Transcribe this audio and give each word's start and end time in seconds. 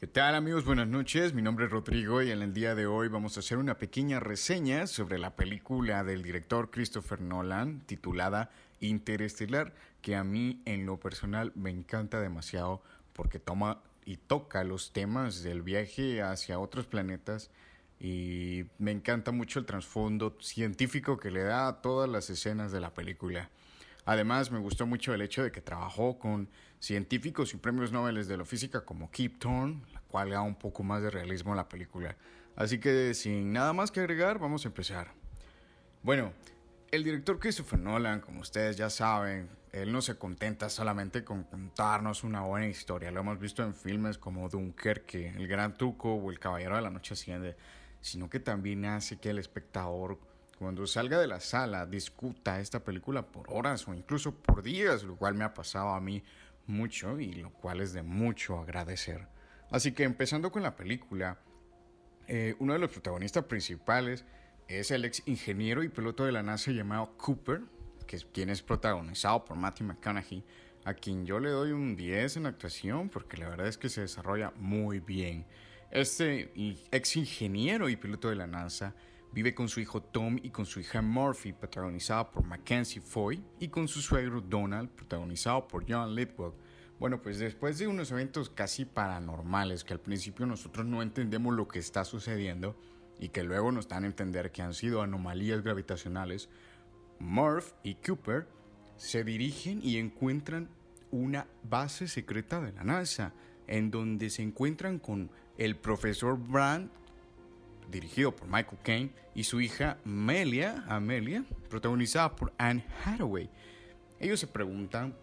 ¿Qué 0.00 0.08
tal 0.08 0.34
amigos? 0.34 0.64
Buenas 0.64 0.88
noches, 0.88 1.34
mi 1.34 1.40
nombre 1.40 1.66
es 1.66 1.70
Rodrigo 1.70 2.20
y 2.20 2.32
en 2.32 2.42
el 2.42 2.52
día 2.52 2.74
de 2.74 2.84
hoy 2.84 3.06
vamos 3.06 3.36
a 3.36 3.40
hacer 3.40 3.58
una 3.58 3.78
pequeña 3.78 4.18
reseña 4.18 4.88
sobre 4.88 5.18
la 5.18 5.36
película 5.36 6.02
del 6.02 6.24
director 6.24 6.68
Christopher 6.70 7.20
Nolan 7.20 7.80
titulada 7.86 8.50
Interestelar, 8.80 9.72
que 10.02 10.16
a 10.16 10.24
mí 10.24 10.60
en 10.64 10.84
lo 10.84 10.98
personal 10.98 11.52
me 11.54 11.70
encanta 11.70 12.20
demasiado 12.20 12.82
porque 13.12 13.38
toma 13.38 13.82
y 14.04 14.16
toca 14.16 14.64
los 14.64 14.92
temas 14.92 15.44
del 15.44 15.62
viaje 15.62 16.22
hacia 16.22 16.58
otros 16.58 16.86
planetas 16.86 17.52
y 18.00 18.64
me 18.78 18.90
encanta 18.90 19.30
mucho 19.30 19.60
el 19.60 19.64
trasfondo 19.64 20.36
científico 20.40 21.18
que 21.18 21.30
le 21.30 21.44
da 21.44 21.68
a 21.68 21.80
todas 21.82 22.10
las 22.10 22.28
escenas 22.30 22.72
de 22.72 22.80
la 22.80 22.92
película. 22.92 23.48
Además, 24.04 24.50
me 24.50 24.58
gustó 24.58 24.86
mucho 24.86 25.14
el 25.14 25.22
hecho 25.22 25.42
de 25.42 25.50
que 25.50 25.60
trabajó 25.60 26.18
con 26.18 26.50
científicos 26.78 27.54
y 27.54 27.56
premios 27.56 27.92
Nobel 27.92 28.26
de 28.26 28.36
la 28.36 28.44
física 28.44 28.84
como 28.84 29.10
Kip 29.10 29.38
Thorne, 29.38 29.82
la 29.92 30.00
cual 30.00 30.28
le 30.28 30.34
da 30.34 30.42
un 30.42 30.56
poco 30.56 30.82
más 30.82 31.02
de 31.02 31.10
realismo 31.10 31.52
a 31.52 31.56
la 31.56 31.68
película. 31.68 32.16
Así 32.56 32.78
que, 32.78 33.14
sin 33.14 33.52
nada 33.52 33.72
más 33.72 33.90
que 33.90 34.00
agregar, 34.00 34.38
vamos 34.38 34.64
a 34.64 34.68
empezar. 34.68 35.12
Bueno, 36.02 36.32
el 36.90 37.02
director 37.02 37.38
Christopher 37.38 37.78
Nolan, 37.78 38.20
como 38.20 38.40
ustedes 38.40 38.76
ya 38.76 38.90
saben, 38.90 39.48
él 39.72 39.90
no 39.90 40.02
se 40.02 40.16
contenta 40.16 40.68
solamente 40.68 41.24
con 41.24 41.42
contarnos 41.42 42.22
una 42.22 42.42
buena 42.42 42.68
historia. 42.68 43.10
Lo 43.10 43.20
hemos 43.20 43.40
visto 43.40 43.64
en 43.64 43.74
filmes 43.74 44.18
como 44.18 44.48
Dunkerque, 44.48 45.30
El 45.30 45.48
Gran 45.48 45.76
Truco 45.76 46.14
o 46.14 46.30
El 46.30 46.38
Caballero 46.38 46.76
de 46.76 46.82
la 46.82 46.90
Noche 46.90 47.14
Asciende, 47.14 47.56
sino 48.00 48.30
que 48.30 48.38
también 48.38 48.84
hace 48.84 49.16
que 49.18 49.30
el 49.30 49.38
espectador 49.38 50.20
cuando 50.58 50.86
salga 50.86 51.18
de 51.18 51.26
la 51.26 51.40
sala 51.40 51.86
discuta 51.86 52.60
esta 52.60 52.84
película 52.84 53.26
por 53.26 53.46
horas 53.52 53.86
o 53.88 53.94
incluso 53.94 54.34
por 54.34 54.62
días, 54.62 55.02
lo 55.02 55.16
cual 55.16 55.34
me 55.34 55.44
ha 55.44 55.54
pasado 55.54 55.90
a 55.90 56.00
mí 56.00 56.22
mucho 56.66 57.18
y 57.18 57.32
lo 57.34 57.50
cual 57.50 57.80
es 57.80 57.92
de 57.92 58.02
mucho 58.02 58.58
agradecer. 58.58 59.26
Así 59.70 59.92
que 59.92 60.04
empezando 60.04 60.52
con 60.52 60.62
la 60.62 60.76
película, 60.76 61.38
eh, 62.28 62.54
uno 62.58 62.72
de 62.72 62.78
los 62.78 62.90
protagonistas 62.90 63.44
principales 63.44 64.24
es 64.68 64.90
el 64.90 65.04
ex 65.04 65.22
ingeniero 65.26 65.82
y 65.82 65.88
piloto 65.88 66.24
de 66.24 66.32
la 66.32 66.42
NASA 66.42 66.70
llamado 66.70 67.16
Cooper, 67.18 67.62
que 68.06 68.16
es 68.16 68.24
quien 68.24 68.50
es 68.50 68.62
protagonizado 68.62 69.44
por 69.44 69.56
Matthew 69.56 69.88
McConaughey, 69.88 70.44
a 70.84 70.94
quien 70.94 71.26
yo 71.26 71.40
le 71.40 71.50
doy 71.50 71.72
un 71.72 71.96
10 71.96 72.36
en 72.36 72.46
actuación 72.46 73.08
porque 73.08 73.36
la 73.36 73.48
verdad 73.48 73.66
es 73.66 73.78
que 73.78 73.88
se 73.88 74.02
desarrolla 74.02 74.52
muy 74.56 75.00
bien. 75.00 75.46
Este 75.90 76.50
ex 76.90 77.16
ingeniero 77.16 77.88
y 77.88 77.96
piloto 77.96 78.28
de 78.28 78.36
la 78.36 78.46
NASA 78.46 78.94
Vive 79.34 79.52
con 79.52 79.68
su 79.68 79.80
hijo 79.80 80.00
Tom 80.00 80.38
y 80.40 80.50
con 80.50 80.64
su 80.64 80.78
hija 80.78 81.02
Murphy, 81.02 81.52
protagonizada 81.52 82.30
por 82.30 82.46
Mackenzie 82.46 83.02
Foy, 83.02 83.42
y 83.58 83.66
con 83.66 83.88
su 83.88 84.00
suegro 84.00 84.40
Donald, 84.40 84.88
protagonizado 84.90 85.66
por 85.66 85.84
John 85.90 86.14
Lithgow. 86.14 86.54
Bueno, 87.00 87.20
pues 87.20 87.40
después 87.40 87.76
de 87.76 87.88
unos 87.88 88.12
eventos 88.12 88.48
casi 88.48 88.84
paranormales 88.84 89.82
que 89.82 89.92
al 89.92 89.98
principio 89.98 90.46
nosotros 90.46 90.86
no 90.86 91.02
entendemos 91.02 91.52
lo 91.52 91.66
que 91.66 91.80
está 91.80 92.04
sucediendo 92.04 92.76
y 93.18 93.30
que 93.30 93.42
luego 93.42 93.72
nos 93.72 93.88
dan 93.88 94.04
a 94.04 94.06
entender 94.06 94.52
que 94.52 94.62
han 94.62 94.72
sido 94.72 95.02
anomalías 95.02 95.64
gravitacionales, 95.64 96.48
Murph 97.18 97.72
y 97.82 97.96
Cooper 97.96 98.46
se 98.98 99.24
dirigen 99.24 99.80
y 99.82 99.96
encuentran 99.96 100.68
una 101.10 101.48
base 101.64 102.06
secreta 102.06 102.60
de 102.60 102.70
la 102.70 102.84
NASA, 102.84 103.32
en 103.66 103.90
donde 103.90 104.30
se 104.30 104.42
encuentran 104.42 105.00
con 105.00 105.28
el 105.58 105.74
profesor 105.74 106.38
Brandt 106.38 106.92
dirigido 107.90 108.34
por 108.34 108.48
Michael 108.48 108.78
Caine, 108.82 109.10
y 109.34 109.44
su 109.44 109.60
hija 109.60 109.98
Amelia, 110.04 110.84
Amelia, 110.88 111.44
protagonizada 111.68 112.34
por 112.36 112.52
Anne 112.58 112.84
Hathaway. 113.04 113.50
Ellos 114.20 114.40
se 114.40 114.46
preguntan 114.46 115.14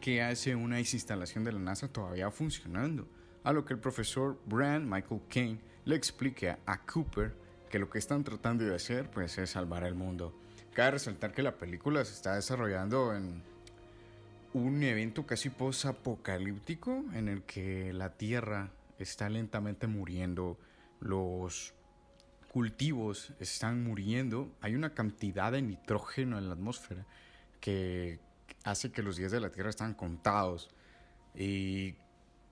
qué 0.00 0.22
hace 0.22 0.54
una 0.54 0.80
instalación 0.80 1.44
de 1.44 1.52
la 1.52 1.58
NASA 1.58 1.88
todavía 1.88 2.30
funcionando, 2.30 3.06
a 3.44 3.52
lo 3.52 3.64
que 3.64 3.74
el 3.74 3.80
profesor 3.80 4.38
Brand 4.46 4.86
Michael 4.86 5.20
Caine 5.28 5.60
le 5.84 5.96
explica 5.96 6.58
a 6.66 6.80
Cooper 6.84 7.34
que 7.70 7.78
lo 7.78 7.88
que 7.88 7.98
están 7.98 8.24
tratando 8.24 8.64
de 8.64 8.74
hacer 8.74 9.10
pues 9.10 9.38
es 9.38 9.50
salvar 9.50 9.84
el 9.84 9.94
mundo. 9.94 10.34
Cabe 10.74 10.92
resaltar 10.92 11.32
que 11.32 11.42
la 11.42 11.56
película 11.56 12.04
se 12.04 12.14
está 12.14 12.34
desarrollando 12.34 13.14
en 13.14 13.42
un 14.54 14.82
evento 14.82 15.26
casi 15.26 15.50
post-apocalíptico 15.50 17.04
en 17.14 17.28
el 17.28 17.42
que 17.42 17.92
la 17.92 18.10
Tierra 18.14 18.70
está 18.98 19.28
lentamente 19.28 19.86
muriendo, 19.86 20.58
los 21.00 21.74
cultivos 22.52 23.32
están 23.40 23.82
muriendo, 23.82 24.54
hay 24.60 24.74
una 24.74 24.92
cantidad 24.92 25.50
de 25.50 25.62
nitrógeno 25.62 26.36
en 26.36 26.48
la 26.48 26.54
atmósfera 26.54 27.06
que 27.60 28.20
hace 28.62 28.92
que 28.92 29.02
los 29.02 29.16
días 29.16 29.32
de 29.32 29.40
la 29.40 29.50
Tierra 29.50 29.70
están 29.70 29.94
contados. 29.94 30.68
Y 31.34 31.94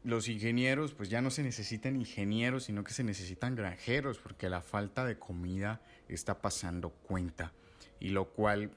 los 0.03 0.29
ingenieros, 0.29 0.95
pues 0.95 1.11
ya 1.11 1.21
no 1.21 1.31
se 1.31 1.43
necesitan 1.43 1.97
ingenieros, 1.97 2.65
sino 2.65 2.83
que 2.83 2.95
se 2.95 3.05
necesitan 3.05 3.55
granjeros, 3.55 4.19
porque 4.19 4.49
la 4.49 4.63
falta 4.63 5.05
de 5.05 5.19
comida 5.19 5.83
está 6.09 6.41
pasando 6.41 6.89
cuenta. 6.89 7.53
Y 8.01 8.09
lo 8.09 8.31
cual, 8.31 8.71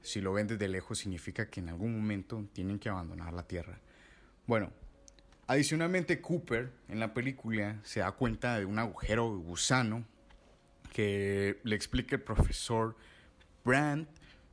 si 0.00 0.22
lo 0.22 0.32
ven 0.32 0.46
desde 0.46 0.68
lejos, 0.68 1.00
significa 1.00 1.50
que 1.50 1.60
en 1.60 1.68
algún 1.68 1.94
momento 1.94 2.48
tienen 2.54 2.78
que 2.78 2.88
abandonar 2.88 3.34
la 3.34 3.46
Tierra. 3.46 3.78
Bueno, 4.46 4.72
adicionalmente 5.46 6.22
Cooper 6.22 6.72
en 6.88 6.98
la 6.98 7.12
película 7.12 7.78
se 7.82 8.00
da 8.00 8.12
cuenta 8.12 8.58
de 8.58 8.64
un 8.64 8.78
agujero 8.78 9.36
gusano 9.36 10.06
que 10.92 11.60
le 11.64 11.76
explique 11.76 12.16
el 12.16 12.22
profesor 12.22 12.96
Brandt 13.64 14.08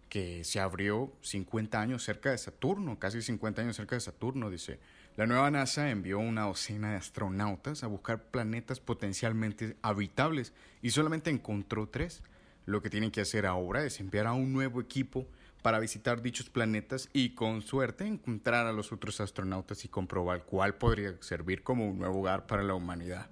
que 0.09 0.43
se 0.43 0.59
abrió 0.59 1.11
50 1.21 1.79
años 1.79 2.03
cerca 2.03 2.31
de 2.31 2.37
Saturno, 2.37 2.97
casi 2.97 3.21
50 3.21 3.61
años 3.61 3.75
cerca 3.75 3.95
de 3.95 4.01
Saturno, 4.01 4.49
dice. 4.49 4.79
La 5.17 5.25
nueva 5.25 5.49
NASA 5.49 5.89
envió 5.89 6.19
una 6.19 6.43
docena 6.43 6.91
de 6.91 6.97
astronautas 6.97 7.83
a 7.83 7.87
buscar 7.87 8.29
planetas 8.29 8.79
potencialmente 8.79 9.75
habitables 9.81 10.53
y 10.81 10.91
solamente 10.91 11.31
encontró 11.31 11.89
tres. 11.89 12.21
Lo 12.65 12.81
que 12.81 12.89
tienen 12.89 13.11
que 13.11 13.21
hacer 13.21 13.45
ahora 13.45 13.83
es 13.83 13.99
enviar 13.99 14.27
a 14.27 14.33
un 14.33 14.53
nuevo 14.53 14.79
equipo 14.79 15.27
para 15.63 15.79
visitar 15.79 16.21
dichos 16.21 16.49
planetas 16.49 17.09
y 17.13 17.31
con 17.33 17.61
suerte 17.63 18.05
encontrar 18.05 18.67
a 18.67 18.71
los 18.71 18.91
otros 18.91 19.19
astronautas 19.19 19.83
y 19.85 19.87
comprobar 19.87 20.43
cuál 20.43 20.75
podría 20.75 21.15
servir 21.21 21.63
como 21.63 21.89
un 21.89 21.97
nuevo 21.97 22.19
hogar 22.19 22.45
para 22.45 22.63
la 22.63 22.75
humanidad. 22.75 23.27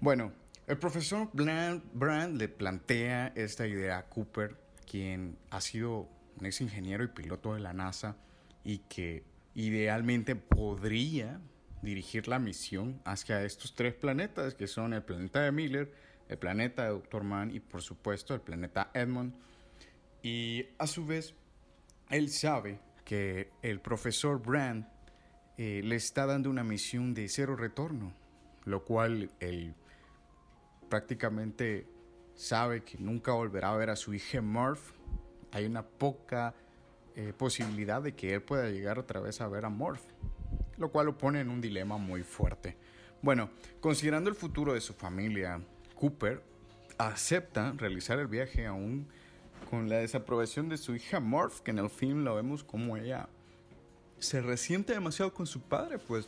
Bueno, 0.00 0.32
el 0.66 0.78
profesor 0.78 1.28
Brand 1.32 2.36
le 2.36 2.48
plantea 2.48 3.32
esta 3.36 3.66
idea 3.66 3.98
a 3.98 4.08
Cooper, 4.08 4.56
quien 4.84 5.38
ha 5.50 5.60
sido 5.60 6.08
un 6.38 6.46
ex 6.46 6.60
ingeniero 6.60 7.04
y 7.04 7.08
piloto 7.08 7.54
de 7.54 7.60
la 7.60 7.72
NASA 7.72 8.16
y 8.64 8.78
que 8.78 9.24
idealmente 9.54 10.34
podría 10.34 11.40
dirigir 11.82 12.26
la 12.26 12.40
misión 12.40 13.00
hacia 13.04 13.44
estos 13.44 13.74
tres 13.74 13.94
planetas, 13.94 14.54
que 14.54 14.66
son 14.66 14.92
el 14.92 15.02
planeta 15.02 15.40
de 15.40 15.52
Miller, 15.52 15.94
el 16.28 16.38
planeta 16.38 16.84
de 16.84 16.90
Dr. 16.90 17.22
Mann 17.22 17.54
y 17.54 17.60
por 17.60 17.80
supuesto 17.80 18.34
el 18.34 18.40
planeta 18.40 18.90
Edmond. 18.92 19.34
Y 20.22 20.66
a 20.78 20.88
su 20.88 21.06
vez, 21.06 21.34
él 22.10 22.28
sabe 22.30 22.80
que 23.04 23.50
el 23.62 23.80
profesor 23.80 24.42
Brand 24.42 24.84
eh, 25.58 25.80
le 25.84 25.94
está 25.94 26.26
dando 26.26 26.50
una 26.50 26.64
misión 26.64 27.14
de 27.14 27.28
cero 27.28 27.54
retorno, 27.54 28.12
lo 28.64 28.84
cual 28.84 29.30
el 29.38 29.74
prácticamente 30.88 31.86
sabe 32.34 32.82
que 32.82 32.98
nunca 32.98 33.32
volverá 33.32 33.72
a 33.72 33.76
ver 33.76 33.90
a 33.90 33.96
su 33.96 34.14
hija 34.14 34.40
Murph, 34.40 34.92
hay 35.52 35.64
una 35.64 35.82
poca 35.82 36.54
eh, 37.14 37.32
posibilidad 37.36 38.02
de 38.02 38.14
que 38.14 38.34
él 38.34 38.42
pueda 38.42 38.68
llegar 38.68 38.98
otra 38.98 39.20
vez 39.20 39.40
a 39.40 39.48
ver 39.48 39.64
a 39.64 39.70
Murph, 39.70 40.02
lo 40.76 40.90
cual 40.90 41.06
lo 41.06 41.18
pone 41.18 41.40
en 41.40 41.48
un 41.48 41.60
dilema 41.60 41.96
muy 41.96 42.22
fuerte. 42.22 42.76
Bueno, 43.22 43.50
considerando 43.80 44.28
el 44.28 44.36
futuro 44.36 44.74
de 44.74 44.80
su 44.80 44.92
familia, 44.92 45.60
Cooper 45.94 46.42
acepta 46.98 47.72
realizar 47.76 48.18
el 48.18 48.26
viaje 48.26 48.66
aún 48.66 49.08
con 49.70 49.88
la 49.88 49.96
desaprobación 49.96 50.68
de 50.68 50.76
su 50.76 50.94
hija 50.94 51.20
Murph, 51.20 51.60
que 51.60 51.70
en 51.70 51.78
el 51.78 51.90
film 51.90 52.24
lo 52.24 52.34
vemos 52.34 52.62
como 52.62 52.96
ella 52.96 53.28
se 54.18 54.40
resiente 54.40 54.92
demasiado 54.92 55.32
con 55.32 55.46
su 55.46 55.60
padre, 55.60 55.98
pues 55.98 56.26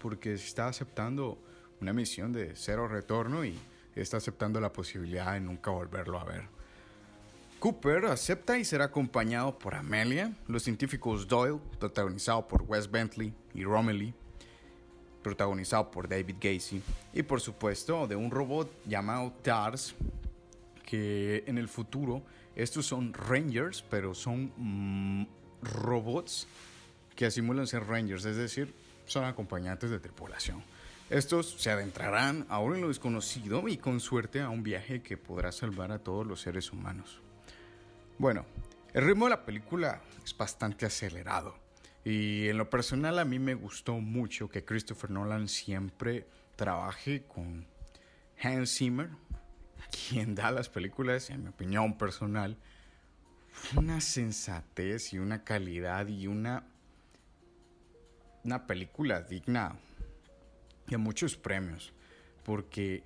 porque 0.00 0.34
está 0.34 0.68
aceptando 0.68 1.38
una 1.80 1.92
misión 1.92 2.32
de 2.32 2.52
cero 2.54 2.88
retorno 2.88 3.44
y 3.44 3.58
está 4.00 4.18
aceptando 4.18 4.60
la 4.60 4.72
posibilidad 4.72 5.32
de 5.32 5.40
nunca 5.40 5.70
volverlo 5.70 6.18
a 6.18 6.24
ver. 6.24 6.44
Cooper 7.58 8.06
acepta 8.06 8.56
y 8.58 8.64
será 8.64 8.84
acompañado 8.84 9.58
por 9.58 9.74
Amelia, 9.74 10.32
los 10.46 10.62
científicos 10.62 11.26
Doyle, 11.26 11.58
protagonizado 11.80 12.46
por 12.46 12.62
Wes 12.62 12.88
Bentley, 12.88 13.32
y 13.52 13.64
Romilly, 13.64 14.14
protagonizado 15.22 15.90
por 15.90 16.08
David 16.08 16.36
Gacy, 16.40 16.80
y 17.12 17.22
por 17.24 17.40
supuesto 17.40 18.06
de 18.06 18.14
un 18.14 18.30
robot 18.30 18.70
llamado 18.86 19.32
TARS, 19.42 19.96
que 20.86 21.42
en 21.46 21.58
el 21.58 21.68
futuro 21.68 22.22
estos 22.54 22.86
son 22.86 23.12
Rangers, 23.12 23.84
pero 23.90 24.14
son 24.14 24.52
mm, 24.56 25.26
robots 25.62 26.46
que 27.16 27.26
asimulan 27.26 27.66
ser 27.66 27.84
Rangers, 27.84 28.24
es 28.24 28.36
decir, 28.36 28.72
son 29.06 29.24
acompañantes 29.24 29.90
de 29.90 29.98
tripulación. 29.98 30.62
Estos 31.10 31.54
se 31.58 31.70
adentrarán 31.70 32.44
ahora 32.50 32.76
en 32.76 32.82
lo 32.82 32.88
desconocido 32.88 33.66
y 33.66 33.78
con 33.78 33.98
suerte 33.98 34.42
a 34.42 34.50
un 34.50 34.62
viaje 34.62 35.02
que 35.02 35.16
podrá 35.16 35.52
salvar 35.52 35.90
a 35.90 36.00
todos 36.00 36.26
los 36.26 36.42
seres 36.42 36.70
humanos. 36.70 37.22
Bueno, 38.18 38.44
el 38.92 39.06
ritmo 39.06 39.24
de 39.24 39.30
la 39.30 39.46
película 39.46 40.02
es 40.22 40.36
bastante 40.36 40.84
acelerado. 40.84 41.56
Y 42.04 42.48
en 42.48 42.58
lo 42.58 42.68
personal 42.68 43.18
a 43.18 43.24
mí 43.24 43.38
me 43.38 43.54
gustó 43.54 43.94
mucho 43.94 44.50
que 44.50 44.66
Christopher 44.66 45.10
Nolan 45.10 45.48
siempre 45.48 46.26
trabaje 46.56 47.24
con 47.26 47.66
Hans 48.42 48.76
Zimmer, 48.76 49.08
quien 50.10 50.34
da 50.34 50.50
las 50.50 50.68
películas, 50.68 51.30
en 51.30 51.44
mi 51.44 51.48
opinión 51.48 51.96
personal, 51.96 52.58
una 53.76 54.02
sensatez 54.02 55.14
y 55.14 55.18
una 55.18 55.42
calidad 55.42 56.06
y 56.06 56.26
una, 56.26 56.64
una 58.44 58.66
película 58.66 59.22
digna 59.22 59.78
de 60.90 60.98
muchos 60.98 61.36
premios, 61.36 61.92
porque 62.44 63.04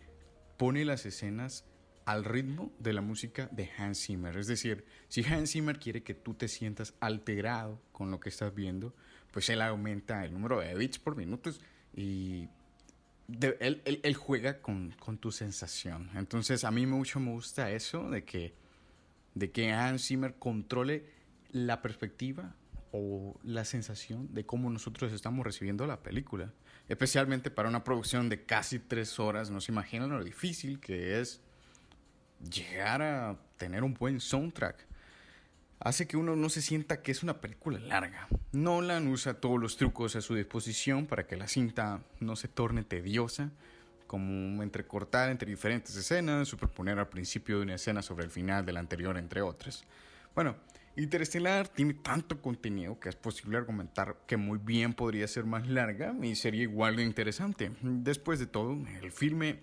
pone 0.57 0.85
las 0.85 1.07
escenas 1.07 1.65
al 2.05 2.25
ritmo 2.25 2.73
de 2.79 2.93
la 2.93 3.01
música 3.01 3.49
de 3.53 3.71
Hans 3.77 4.07
Zimmer. 4.07 4.37
Es 4.37 4.47
decir, 4.47 4.85
si 5.09 5.25
Hans 5.25 5.53
Zimmer 5.53 5.79
quiere 5.79 6.03
que 6.03 6.15
tú 6.15 6.35
te 6.35 6.49
sientas 6.49 6.95
alterado 7.01 7.81
con 7.93 8.11
lo 8.11 8.21
que 8.21 8.29
estás 8.29 8.55
viendo, 8.55 8.95
pues 9.31 9.49
él 9.49 9.63
aumenta 9.63 10.25
el 10.25 10.33
número 10.33 10.61
de 10.61 10.75
bits 10.75 10.99
por 10.99 11.17
minutos 11.17 11.61
y 11.95 12.49
él, 13.61 14.15
juega 14.15 14.61
con, 14.61 14.95
tu 15.21 15.31
sensación. 15.31 16.11
Entonces 16.15 16.65
a 16.65 16.71
mí 16.71 16.87
mucho 16.87 17.21
me 17.21 17.31
gusta 17.31 17.71
eso 17.71 18.11
de 18.11 18.25
que, 18.25 18.55
de 19.35 19.51
que 19.51 19.71
Hans 19.71 20.07
Zimmer 20.07 20.35
controle 20.39 21.07
la 21.51 21.83
perspectiva 21.83 22.57
o 22.91 23.39
la 23.43 23.65
sensación 23.65 24.33
de 24.35 24.45
cómo 24.45 24.71
nosotros 24.71 25.13
estamos 25.13 25.47
recibiendo 25.47 25.87
la 25.87 26.03
película. 26.03 26.53
Especialmente 26.93 27.51
para 27.51 27.71
una 27.71 27.85
producción 27.85 28.29
de 28.29 28.45
casi 28.45 28.79
tres 28.79 29.19
horas, 29.19 29.49
no 29.49 29.63
se 29.63 29.73
imaginan 29.73 30.11
lo 30.11 30.23
difícil 30.23 30.79
que 30.79 31.19
es 31.21 31.41
llegar 32.51 33.01
a 33.01 33.39
tener 33.57 33.83
un 33.83 33.95
buen 33.95 34.21
soundtrack 34.21 34.77
hace 35.81 36.07
que 36.07 36.19
uno 36.19 36.37
no 36.37 36.51
se 36.51 36.61
sienta 36.61 37.01
que 37.01 37.11
es 37.11 37.23
una 37.23 37.41
película 37.41 37.79
larga. 37.79 38.29
Nolan 38.53 39.09
usa 39.09 39.33
todos 39.33 39.59
los 39.59 39.79
trucos 39.79 40.17
a 40.17 40.21
su 40.21 40.35
disposición 40.35 41.07
para 41.07 41.27
que 41.27 41.35
la 41.35 41.49
cinta 41.49 42.03
no 42.21 42.37
se 42.37 42.49
torne 42.49 42.85
tediosa, 42.85 43.51
como 44.07 44.63
entrecortar 44.63 45.31
entre 45.31 45.49
diferentes 45.49 45.97
escenas, 45.97 46.47
superponer 46.47 46.99
al 46.99 47.09
principio 47.09 47.57
de 47.57 47.63
una 47.63 47.77
escena 47.77 48.03
sobre 48.03 48.27
el 48.27 48.31
final 48.31 48.67
de 48.67 48.73
la 48.75 48.81
anterior, 48.81 49.17
entre 49.17 49.41
otras. 49.41 49.85
Bueno, 50.35 50.57
Interestelar 50.95 51.69
tiene 51.69 51.95
tanto 51.95 52.43
contenido 52.43 53.01
que 53.01 53.09
es 53.09 53.17
posible 53.17 53.57
argumentar 53.57 54.17
que 54.27 54.37
muy 54.37 54.59
bien 54.59 54.93
podría 54.93 55.27
ser 55.27 55.45
más 55.47 55.67
larga 55.67 56.15
y 56.23 56.35
sería 56.35 56.63
igual 56.63 56.97
de 56.97 57.03
interesante. 57.03 57.73
Después 57.81 58.39
de 58.39 58.47
todo, 58.47 58.77
el 59.01 59.11
filme 59.11 59.61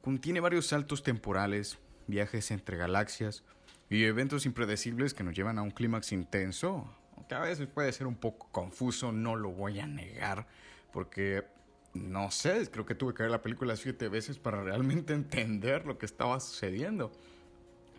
contiene 0.00 0.40
varios 0.40 0.68
saltos 0.68 1.02
temporales, 1.02 1.78
viajes 2.06 2.50
entre 2.50 2.78
galaxias 2.78 3.44
y 3.90 4.04
eventos 4.04 4.46
impredecibles 4.46 5.12
que 5.12 5.22
nos 5.22 5.34
llevan 5.34 5.58
a 5.58 5.62
un 5.62 5.70
clímax 5.70 6.12
intenso, 6.12 6.90
aunque 7.14 7.34
a 7.34 7.40
veces 7.40 7.66
puede 7.66 7.92
ser 7.92 8.06
un 8.06 8.16
poco 8.16 8.48
confuso, 8.50 9.12
no 9.12 9.36
lo 9.36 9.50
voy 9.50 9.80
a 9.80 9.86
negar, 9.86 10.46
porque 10.94 11.44
no 11.92 12.30
sé, 12.30 12.70
creo 12.70 12.86
que 12.86 12.94
tuve 12.94 13.12
que 13.12 13.24
ver 13.24 13.32
la 13.32 13.42
película 13.42 13.76
siete 13.76 14.08
veces 14.08 14.38
para 14.38 14.62
realmente 14.62 15.12
entender 15.14 15.84
lo 15.84 15.98
que 15.98 16.06
estaba 16.06 16.40
sucediendo. 16.40 17.12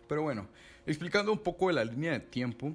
Pero 0.08 0.22
bueno, 0.22 0.48
explicando 0.86 1.32
un 1.32 1.38
poco 1.38 1.68
de 1.68 1.74
la 1.74 1.84
línea 1.84 2.12
de 2.12 2.20
tiempo, 2.20 2.74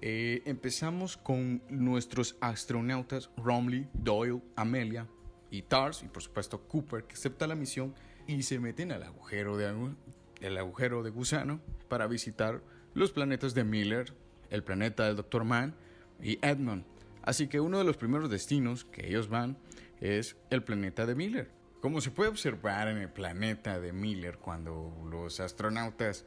eh, 0.00 0.42
empezamos 0.44 1.16
con 1.16 1.62
nuestros 1.68 2.36
astronautas 2.40 3.30
Romley, 3.36 3.88
Doyle, 3.94 4.40
Amelia 4.54 5.06
y 5.50 5.62
Tars, 5.62 6.02
y 6.02 6.08
por 6.08 6.22
supuesto 6.22 6.60
Cooper, 6.68 7.04
que 7.04 7.14
acepta 7.14 7.46
la 7.46 7.56
misión 7.56 7.94
y 8.26 8.42
se 8.42 8.60
meten 8.60 8.92
al 8.92 9.02
agujero 9.02 9.56
de, 9.56 9.94
el 10.40 10.58
agujero 10.58 11.02
de 11.02 11.10
gusano 11.10 11.60
para 11.88 12.06
visitar 12.06 12.62
los 12.94 13.10
planetas 13.10 13.54
de 13.54 13.64
Miller, 13.64 14.12
el 14.50 14.62
planeta 14.62 15.06
del 15.06 15.16
Dr. 15.16 15.44
Mann 15.44 15.74
y 16.22 16.38
Edmund. 16.42 16.84
Así 17.22 17.48
que 17.48 17.60
uno 17.60 17.78
de 17.78 17.84
los 17.84 17.96
primeros 17.96 18.30
destinos 18.30 18.84
que 18.84 19.08
ellos 19.08 19.28
van 19.28 19.56
es 20.00 20.36
el 20.50 20.62
planeta 20.62 21.06
de 21.06 21.14
Miller. 21.14 21.50
Como 21.80 22.00
se 22.00 22.10
puede 22.10 22.30
observar 22.30 22.88
en 22.88 22.98
el 22.98 23.10
planeta 23.10 23.80
de 23.80 23.92
Miller 23.92 24.38
cuando 24.38 24.92
los 25.10 25.40
astronautas 25.40 26.24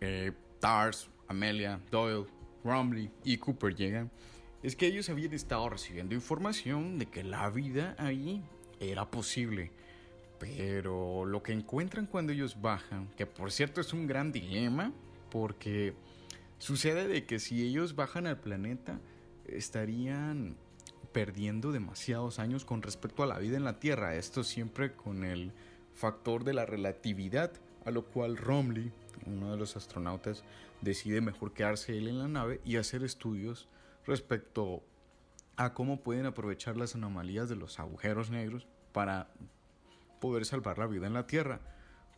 eh, 0.00 0.32
Tars, 0.60 1.10
Amelia, 1.26 1.80
Doyle, 1.90 2.26
Romley 2.64 3.10
y 3.24 3.38
Cooper 3.38 3.74
llegan, 3.74 4.10
es 4.62 4.76
que 4.76 4.86
ellos 4.86 5.08
habían 5.08 5.32
estado 5.32 5.68
recibiendo 5.68 6.14
información 6.14 6.98
de 6.98 7.06
que 7.06 7.22
la 7.22 7.48
vida 7.50 7.94
ahí 7.98 8.42
era 8.80 9.10
posible 9.10 9.70
pero 10.38 11.24
lo 11.24 11.42
que 11.42 11.52
encuentran 11.52 12.06
cuando 12.06 12.32
ellos 12.32 12.60
bajan, 12.60 13.08
que 13.16 13.26
por 13.26 13.50
cierto 13.50 13.80
es 13.80 13.92
un 13.92 14.06
gran 14.06 14.32
dilema, 14.32 14.92
porque 15.30 15.94
sucede 16.58 17.08
de 17.08 17.26
que 17.26 17.38
si 17.38 17.66
ellos 17.66 17.96
bajan 17.96 18.26
al 18.26 18.38
planeta, 18.38 19.00
estarían 19.46 20.56
perdiendo 21.12 21.72
demasiados 21.72 22.38
años 22.38 22.64
con 22.64 22.82
respecto 22.82 23.22
a 23.22 23.26
la 23.26 23.38
vida 23.38 23.56
en 23.56 23.64
la 23.64 23.80
Tierra. 23.80 24.14
Esto 24.14 24.44
siempre 24.44 24.92
con 24.92 25.24
el 25.24 25.52
factor 25.94 26.44
de 26.44 26.54
la 26.54 26.66
relatividad, 26.66 27.52
a 27.84 27.90
lo 27.90 28.04
cual 28.04 28.36
Romley, 28.36 28.92
uno 29.26 29.50
de 29.50 29.56
los 29.56 29.76
astronautas, 29.76 30.44
decide 30.80 31.20
mejor 31.20 31.52
quedarse 31.52 31.96
él 31.96 32.08
en 32.08 32.18
la 32.18 32.28
nave 32.28 32.60
y 32.64 32.76
hacer 32.76 33.02
estudios 33.02 33.68
respecto 34.06 34.82
a 35.56 35.74
cómo 35.74 36.00
pueden 36.00 36.26
aprovechar 36.26 36.76
las 36.76 36.94
anomalías 36.94 37.48
de 37.48 37.56
los 37.56 37.80
agujeros 37.80 38.30
negros 38.30 38.66
para 38.92 39.28
poder 40.20 40.44
salvar 40.44 40.78
la 40.78 40.86
vida 40.86 41.06
en 41.06 41.14
la 41.14 41.26
Tierra, 41.26 41.60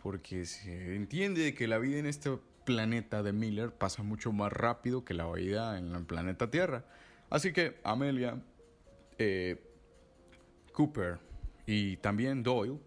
porque 0.03 0.45
se 0.45 0.95
entiende 0.95 1.55
que 1.55 1.67
la 1.67 1.79
vida 1.79 1.99
en 1.99 2.07
este 2.07 2.39
planeta 2.65 3.23
de 3.23 3.33
Miller 3.33 3.73
pasa 3.73 4.03
mucho 4.03 4.33
más 4.33 4.53
rápido 4.53 5.05
que 5.05 5.15
la 5.15 5.31
vida 5.33 5.79
en 5.79 5.95
el 5.95 6.05
planeta 6.05 6.51
Tierra. 6.51 6.85
Así 7.31 7.53
que 7.53 7.81
Amelia, 7.83 8.41
eh, 9.19 9.63
Cooper 10.73 11.19
y 11.67 11.97
también 11.99 12.43
Doyle 12.43 12.79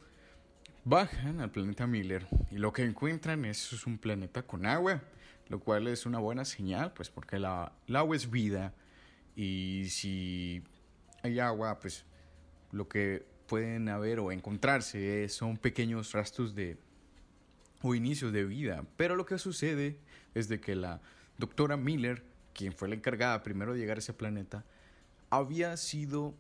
bajan 0.86 1.40
al 1.42 1.52
planeta 1.52 1.88
Miller 1.88 2.28
y 2.52 2.58
lo 2.58 2.74
que 2.74 2.84
encuentran 2.84 3.46
es, 3.46 3.86
un 3.86 3.98
planeta 3.98 4.44
con 4.44 4.66
agua, 4.66 5.02
lo 5.50 5.60
cual 5.60 5.88
es 5.88 6.06
una 6.06 6.20
buena 6.20 6.46
señal, 6.46 6.94
pues 6.94 7.10
porque 7.10 7.40
la, 7.40 7.72
el 7.88 7.96
agua 7.96 8.16
es 8.16 8.30
vida 8.30 8.74
y 9.36 9.86
si 9.90 10.64
hay 11.22 11.40
agua, 11.40 11.80
pues 11.80 12.06
lo 12.72 12.88
que 12.88 13.26
pueden 13.48 13.90
haber 13.90 14.20
o 14.20 14.32
encontrarse 14.32 15.28
son 15.30 15.58
pequeños 15.58 16.12
rastros 16.12 16.56
de 16.56 16.78
o 17.82 17.96
inicios 17.96 18.32
de 18.32 18.46
vida. 18.46 18.86
Pero 18.98 19.16
lo 19.16 19.26
que 19.26 19.38
sucede 19.38 20.00
es 20.34 20.48
de 20.48 20.60
que 20.60 20.76
la 20.76 21.02
doctora 21.38 21.78
Miller, 21.78 22.24
quien 22.54 22.74
fue 22.74 22.88
la 22.88 22.96
encargada 22.96 23.44
primero 23.44 23.74
de 23.74 23.80
llegar 23.80 23.98
a 23.98 24.00
ese 24.00 24.14
planeta, 24.14 24.66
había 25.30 25.76
sido 25.78 26.34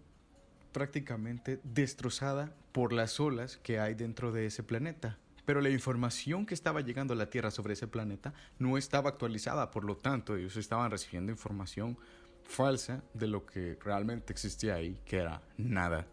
prácticamente 0.73 1.61
destrozada 1.63 2.53
por 2.73 2.91
las 2.91 3.19
olas 3.19 3.57
que 3.57 3.79
hay 3.79 3.93
dentro 3.93 4.31
de 4.31 4.47
ese 4.47 4.63
planeta. 4.63 5.17
Pero 5.45 5.61
la 5.61 5.69
información 5.69 6.45
que 6.45 6.53
estaba 6.53 6.81
llegando 6.81 7.13
a 7.13 7.17
la 7.17 7.29
Tierra 7.29 7.51
sobre 7.51 7.73
ese 7.73 7.87
planeta 7.87 8.33
no 8.59 8.77
estaba 8.77 9.09
actualizada, 9.09 9.71
por 9.71 9.85
lo 9.85 9.95
tanto 9.95 10.35
ellos 10.35 10.57
estaban 10.57 10.89
recibiendo 10.89 11.31
información 11.31 11.97
falsa 12.43 13.03
de 13.13 13.27
lo 13.27 13.45
que 13.45 13.77
realmente 13.81 14.33
existía 14.33 14.75
ahí, 14.75 14.99
que 15.05 15.17
era 15.17 15.41
nada. 15.57 16.07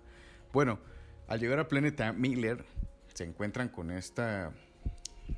Bueno, 0.53 0.79
al 1.29 1.41
llegar 1.41 1.59
al 1.59 1.69
planeta 1.69 2.13
Miller, 2.13 2.65
se 3.15 3.25
encuentran 3.25 3.69
con 3.69 3.91
esta 3.91 4.53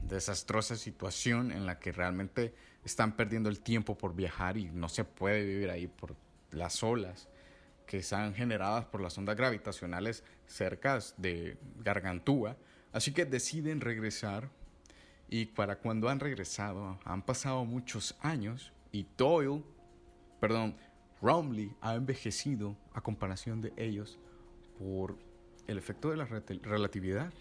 desastrosa 0.02 0.76
situación 0.76 1.52
en 1.52 1.66
la 1.66 1.78
que 1.78 1.92
realmente 1.92 2.54
están 2.84 3.14
perdiendo 3.14 3.48
el 3.48 3.60
tiempo 3.60 3.96
por 3.96 4.14
viajar 4.14 4.56
y 4.56 4.70
no 4.70 4.88
se 4.88 5.04
puede 5.04 5.44
vivir 5.44 5.70
ahí 5.70 5.86
por 5.86 6.16
las 6.50 6.82
olas 6.82 7.28
que 7.86 7.98
están 7.98 8.34
generadas 8.34 8.84
por 8.86 9.00
las 9.00 9.16
ondas 9.18 9.36
gravitacionales 9.36 10.24
cerca 10.46 10.98
de 11.16 11.56
Gargantúa. 11.78 12.56
Así 12.92 13.12
que 13.12 13.24
deciden 13.24 13.80
regresar 13.80 14.50
y 15.28 15.46
para 15.46 15.76
cuando 15.78 16.08
han 16.08 16.20
regresado 16.20 16.98
han 17.04 17.22
pasado 17.22 17.64
muchos 17.64 18.16
años 18.20 18.72
y 18.92 19.06
Doyle, 19.16 19.62
perdón, 20.40 20.76
Romley 21.22 21.74
ha 21.80 21.94
envejecido 21.94 22.76
a 22.92 23.00
comparación 23.00 23.60
de 23.60 23.72
ellos 23.76 24.18
por 24.78 25.16
el 25.66 25.78
efecto 25.78 26.10
de 26.10 26.16
la 26.16 26.26
relatividad. 26.26 27.32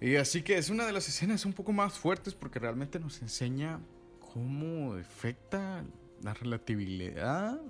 Y 0.00 0.16
así 0.16 0.42
que 0.42 0.58
es 0.58 0.70
una 0.70 0.86
de 0.86 0.92
las 0.92 1.08
escenas 1.08 1.46
un 1.46 1.52
poco 1.52 1.72
más 1.72 1.98
fuertes 1.98 2.34
porque 2.34 2.58
realmente 2.58 3.00
nos 3.00 3.22
enseña 3.22 3.80
cómo 4.20 4.94
afecta 4.94 5.84
la 6.22 6.34
relatividad 6.34 7.60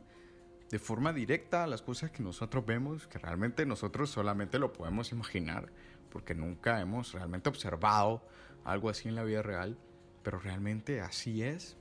de 0.70 0.78
forma 0.78 1.12
directa 1.12 1.64
a 1.64 1.66
las 1.66 1.82
cosas 1.82 2.10
que 2.10 2.22
nosotros 2.22 2.64
vemos, 2.64 3.06
que 3.06 3.18
realmente 3.18 3.66
nosotros 3.66 4.10
solamente 4.10 4.58
lo 4.58 4.72
podemos 4.72 5.12
imaginar 5.12 5.70
porque 6.14 6.34
nunca 6.34 6.80
hemos 6.80 7.12
realmente 7.12 7.48
observado 7.48 8.22
algo 8.64 8.88
así 8.88 9.08
en 9.08 9.16
la 9.16 9.24
vida 9.24 9.42
real, 9.42 9.76
pero 10.22 10.38
realmente 10.38 11.00
así 11.00 11.42
es 11.42 11.76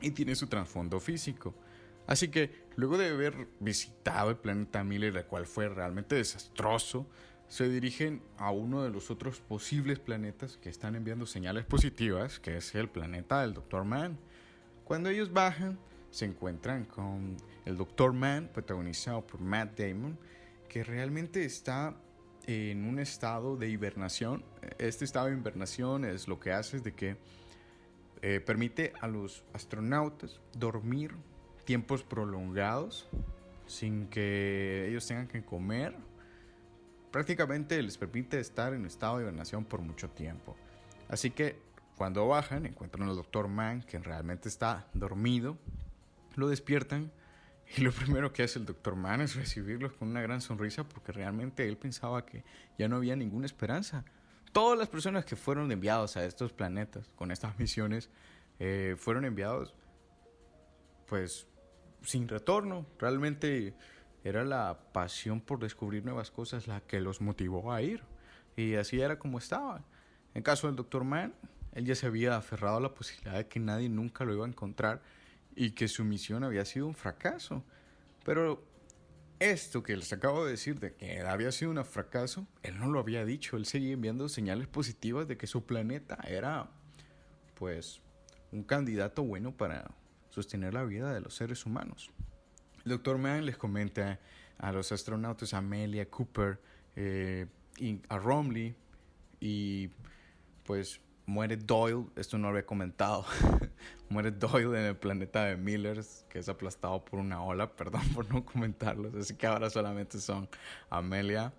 y 0.00 0.12
tiene 0.12 0.36
su 0.36 0.46
trasfondo 0.46 1.00
físico. 1.00 1.54
Así 2.06 2.28
que 2.28 2.66
luego 2.76 2.98
de 2.98 3.08
haber 3.08 3.48
visitado 3.60 4.30
el 4.30 4.36
planeta 4.36 4.84
Miller, 4.84 5.16
el 5.16 5.24
cual 5.24 5.46
fue 5.46 5.68
realmente 5.68 6.14
desastroso, 6.14 7.06
se 7.48 7.68
dirigen 7.68 8.22
a 8.36 8.50
uno 8.50 8.82
de 8.82 8.90
los 8.90 9.10
otros 9.10 9.40
posibles 9.40 9.98
planetas 9.98 10.56
que 10.56 10.68
están 10.68 10.94
enviando 10.94 11.26
señales 11.26 11.64
positivas, 11.64 12.38
que 12.38 12.56
es 12.56 12.74
el 12.74 12.88
planeta 12.88 13.40
del 13.42 13.54
Dr. 13.54 13.84
Mann. 13.84 14.18
Cuando 14.84 15.08
ellos 15.08 15.32
bajan, 15.32 15.78
se 16.14 16.26
encuentran 16.26 16.84
con 16.84 17.36
el 17.64 17.76
Dr. 17.76 18.12
Mann, 18.12 18.48
protagonizado 18.54 19.26
por 19.26 19.40
Matt 19.40 19.80
Damon, 19.80 20.16
que 20.68 20.84
realmente 20.84 21.44
está 21.44 21.96
en 22.46 22.84
un 22.84 23.00
estado 23.00 23.56
de 23.56 23.68
hibernación. 23.68 24.44
Este 24.78 25.04
estado 25.04 25.26
de 25.26 25.32
hibernación 25.32 26.04
es 26.04 26.28
lo 26.28 26.38
que 26.38 26.52
hace 26.52 26.78
de 26.78 26.92
que 26.92 27.16
eh, 28.22 28.38
permite 28.38 28.92
a 29.00 29.08
los 29.08 29.42
astronautas 29.52 30.40
dormir 30.56 31.16
tiempos 31.64 32.04
prolongados 32.04 33.08
sin 33.66 34.06
que 34.06 34.86
ellos 34.88 35.04
tengan 35.08 35.26
que 35.26 35.44
comer. 35.44 35.96
Prácticamente 37.10 37.82
les 37.82 37.98
permite 37.98 38.38
estar 38.38 38.72
en 38.72 38.86
estado 38.86 39.16
de 39.16 39.24
hibernación 39.24 39.64
por 39.64 39.80
mucho 39.80 40.08
tiempo. 40.10 40.54
Así 41.08 41.32
que 41.32 41.56
cuando 41.96 42.28
bajan 42.28 42.66
encuentran 42.66 43.08
al 43.08 43.16
doctor 43.16 43.48
Mann 43.48 43.82
que 43.82 43.98
realmente 43.98 44.48
está 44.48 44.86
dormido. 44.94 45.58
Lo 46.34 46.48
despiertan 46.48 47.12
y 47.76 47.80
lo 47.80 47.92
primero 47.92 48.32
que 48.32 48.42
hace 48.42 48.58
el 48.58 48.66
doctor 48.66 48.96
Mann 48.96 49.20
es 49.20 49.34
recibirlos 49.34 49.92
con 49.92 50.08
una 50.08 50.22
gran 50.22 50.40
sonrisa 50.40 50.84
porque 50.84 51.12
realmente 51.12 51.66
él 51.68 51.76
pensaba 51.76 52.24
que 52.26 52.44
ya 52.78 52.88
no 52.88 52.96
había 52.96 53.16
ninguna 53.16 53.46
esperanza. 53.46 54.04
Todas 54.52 54.78
las 54.78 54.88
personas 54.88 55.24
que 55.24 55.36
fueron 55.36 55.72
enviados 55.72 56.16
a 56.16 56.24
estos 56.24 56.52
planetas 56.52 57.10
con 57.16 57.30
estas 57.30 57.58
misiones 57.58 58.10
eh, 58.58 58.94
fueron 58.98 59.24
enviados 59.24 59.74
pues 61.06 61.46
sin 62.02 62.28
retorno. 62.28 62.86
Realmente 62.98 63.74
era 64.22 64.44
la 64.44 64.78
pasión 64.92 65.40
por 65.40 65.58
descubrir 65.58 66.04
nuevas 66.04 66.30
cosas 66.30 66.66
la 66.66 66.80
que 66.80 67.00
los 67.00 67.20
motivó 67.20 67.72
a 67.72 67.82
ir. 67.82 68.02
Y 68.56 68.74
así 68.76 69.00
era 69.00 69.18
como 69.18 69.38
estaba. 69.38 69.84
En 70.34 70.42
caso 70.42 70.66
del 70.66 70.76
doctor 70.76 71.04
Mann, 71.04 71.34
él 71.72 71.84
ya 71.84 71.94
se 71.94 72.06
había 72.06 72.36
aferrado 72.36 72.76
a 72.76 72.80
la 72.80 72.94
posibilidad 72.94 73.34
de 73.34 73.48
que 73.48 73.60
nadie 73.60 73.88
nunca 73.88 74.24
lo 74.24 74.32
iba 74.32 74.44
a 74.44 74.48
encontrar 74.48 75.02
y 75.56 75.72
que 75.72 75.88
su 75.88 76.04
misión 76.04 76.44
había 76.44 76.64
sido 76.64 76.86
un 76.86 76.94
fracaso. 76.94 77.64
Pero 78.24 78.64
esto 79.38 79.82
que 79.82 79.96
les 79.96 80.12
acabo 80.12 80.44
de 80.44 80.52
decir 80.52 80.78
de 80.80 80.94
que 80.94 81.20
había 81.20 81.52
sido 81.52 81.70
un 81.70 81.84
fracaso, 81.84 82.46
él 82.62 82.78
no 82.78 82.88
lo 82.88 83.00
había 83.00 83.24
dicho, 83.24 83.56
él 83.56 83.66
seguía 83.66 83.92
enviando 83.92 84.28
señales 84.28 84.68
positivas 84.68 85.28
de 85.28 85.36
que 85.36 85.46
su 85.46 85.64
planeta 85.64 86.18
era 86.26 86.70
pues 87.54 88.00
un 88.52 88.62
candidato 88.62 89.22
bueno 89.22 89.56
para 89.56 89.90
sostener 90.30 90.74
la 90.74 90.84
vida 90.84 91.12
de 91.12 91.20
los 91.20 91.34
seres 91.34 91.66
humanos. 91.66 92.10
El 92.84 92.92
doctor 92.92 93.18
Mann 93.18 93.46
les 93.46 93.56
comenta 93.56 94.20
a 94.58 94.72
los 94.72 94.92
astronautas 94.92 95.54
Amelia 95.54 96.08
Cooper 96.08 96.60
eh, 96.96 97.46
y 97.78 98.00
a 98.08 98.18
Romley 98.18 98.74
y 99.40 99.90
pues 100.64 101.00
muere 101.26 101.56
Doyle, 101.56 102.06
esto 102.16 102.38
no 102.38 102.48
había 102.48 102.66
comentado, 102.66 103.24
muere 104.08 104.30
Doyle 104.30 104.78
en 104.78 104.86
el 104.86 104.96
planeta 104.96 105.44
de 105.44 105.56
Millers, 105.56 106.26
que 106.28 106.38
es 106.38 106.48
aplastado 106.48 107.04
por 107.04 107.18
una 107.18 107.42
ola, 107.42 107.70
perdón 107.76 108.02
por 108.14 108.32
no 108.32 108.44
comentarlos, 108.44 109.14
así 109.14 109.34
que 109.34 109.46
ahora 109.46 109.70
solamente 109.70 110.18
son 110.20 110.48
Amelia, 110.90 111.52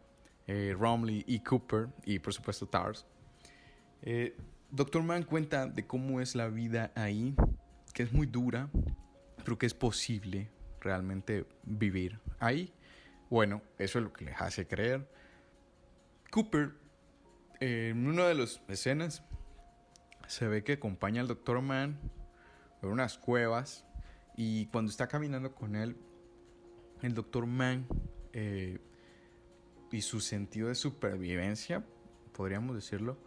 eh, 0.48 0.76
Romley 0.78 1.24
y 1.28 1.40
Cooper, 1.40 1.90
y 2.06 2.20
por 2.20 2.34
supuesto 2.34 2.68
Tars. 2.68 3.06
Eh, 4.02 4.38
Doctor 4.70 5.04
Mann 5.04 5.24
cuenta 5.24 5.68
de 5.68 5.88
cómo 5.88 6.22
es 6.22 6.36
la 6.36 6.48
vida 6.48 6.92
ahí, 6.96 7.36
que 7.94 8.04
es 8.04 8.12
muy 8.12 8.28
dura, 8.28 8.70
pero 9.44 9.58
que 9.58 9.66
es 9.66 9.74
posible 9.74 10.50
realmente 10.82 11.46
vivir 11.64 12.20
ahí. 12.40 12.74
Bueno, 13.30 13.62
eso 13.78 14.00
es 14.00 14.06
lo 14.06 14.14
que 14.14 14.26
les 14.26 14.40
hace 14.40 14.68
creer. 14.68 15.10
Cooper, 16.30 16.74
en 17.60 18.08
una 18.08 18.28
de 18.28 18.36
las 18.36 18.62
escenas, 18.68 19.24
se 20.28 20.48
ve 20.48 20.64
que 20.64 20.74
acompaña 20.74 21.22
al 21.22 21.28
doctor 21.28 21.62
Mann 21.62 22.00
por 22.82 22.92
unas 22.92 23.18
cuevas 23.18 23.86
y 24.36 24.68
cuando 24.68 24.92
está 24.92 25.08
caminando 25.08 25.54
con 25.54 25.76
él, 25.76 25.98
el 27.02 27.14
doctor 27.14 27.46
Mann 27.46 27.88
eh, 28.34 28.80
y 29.92 30.02
su 30.02 30.20
sentido 30.20 30.68
de 30.68 30.76
supervivencia, 30.76 31.86
podríamos 32.34 32.76
decirlo, 32.76 33.18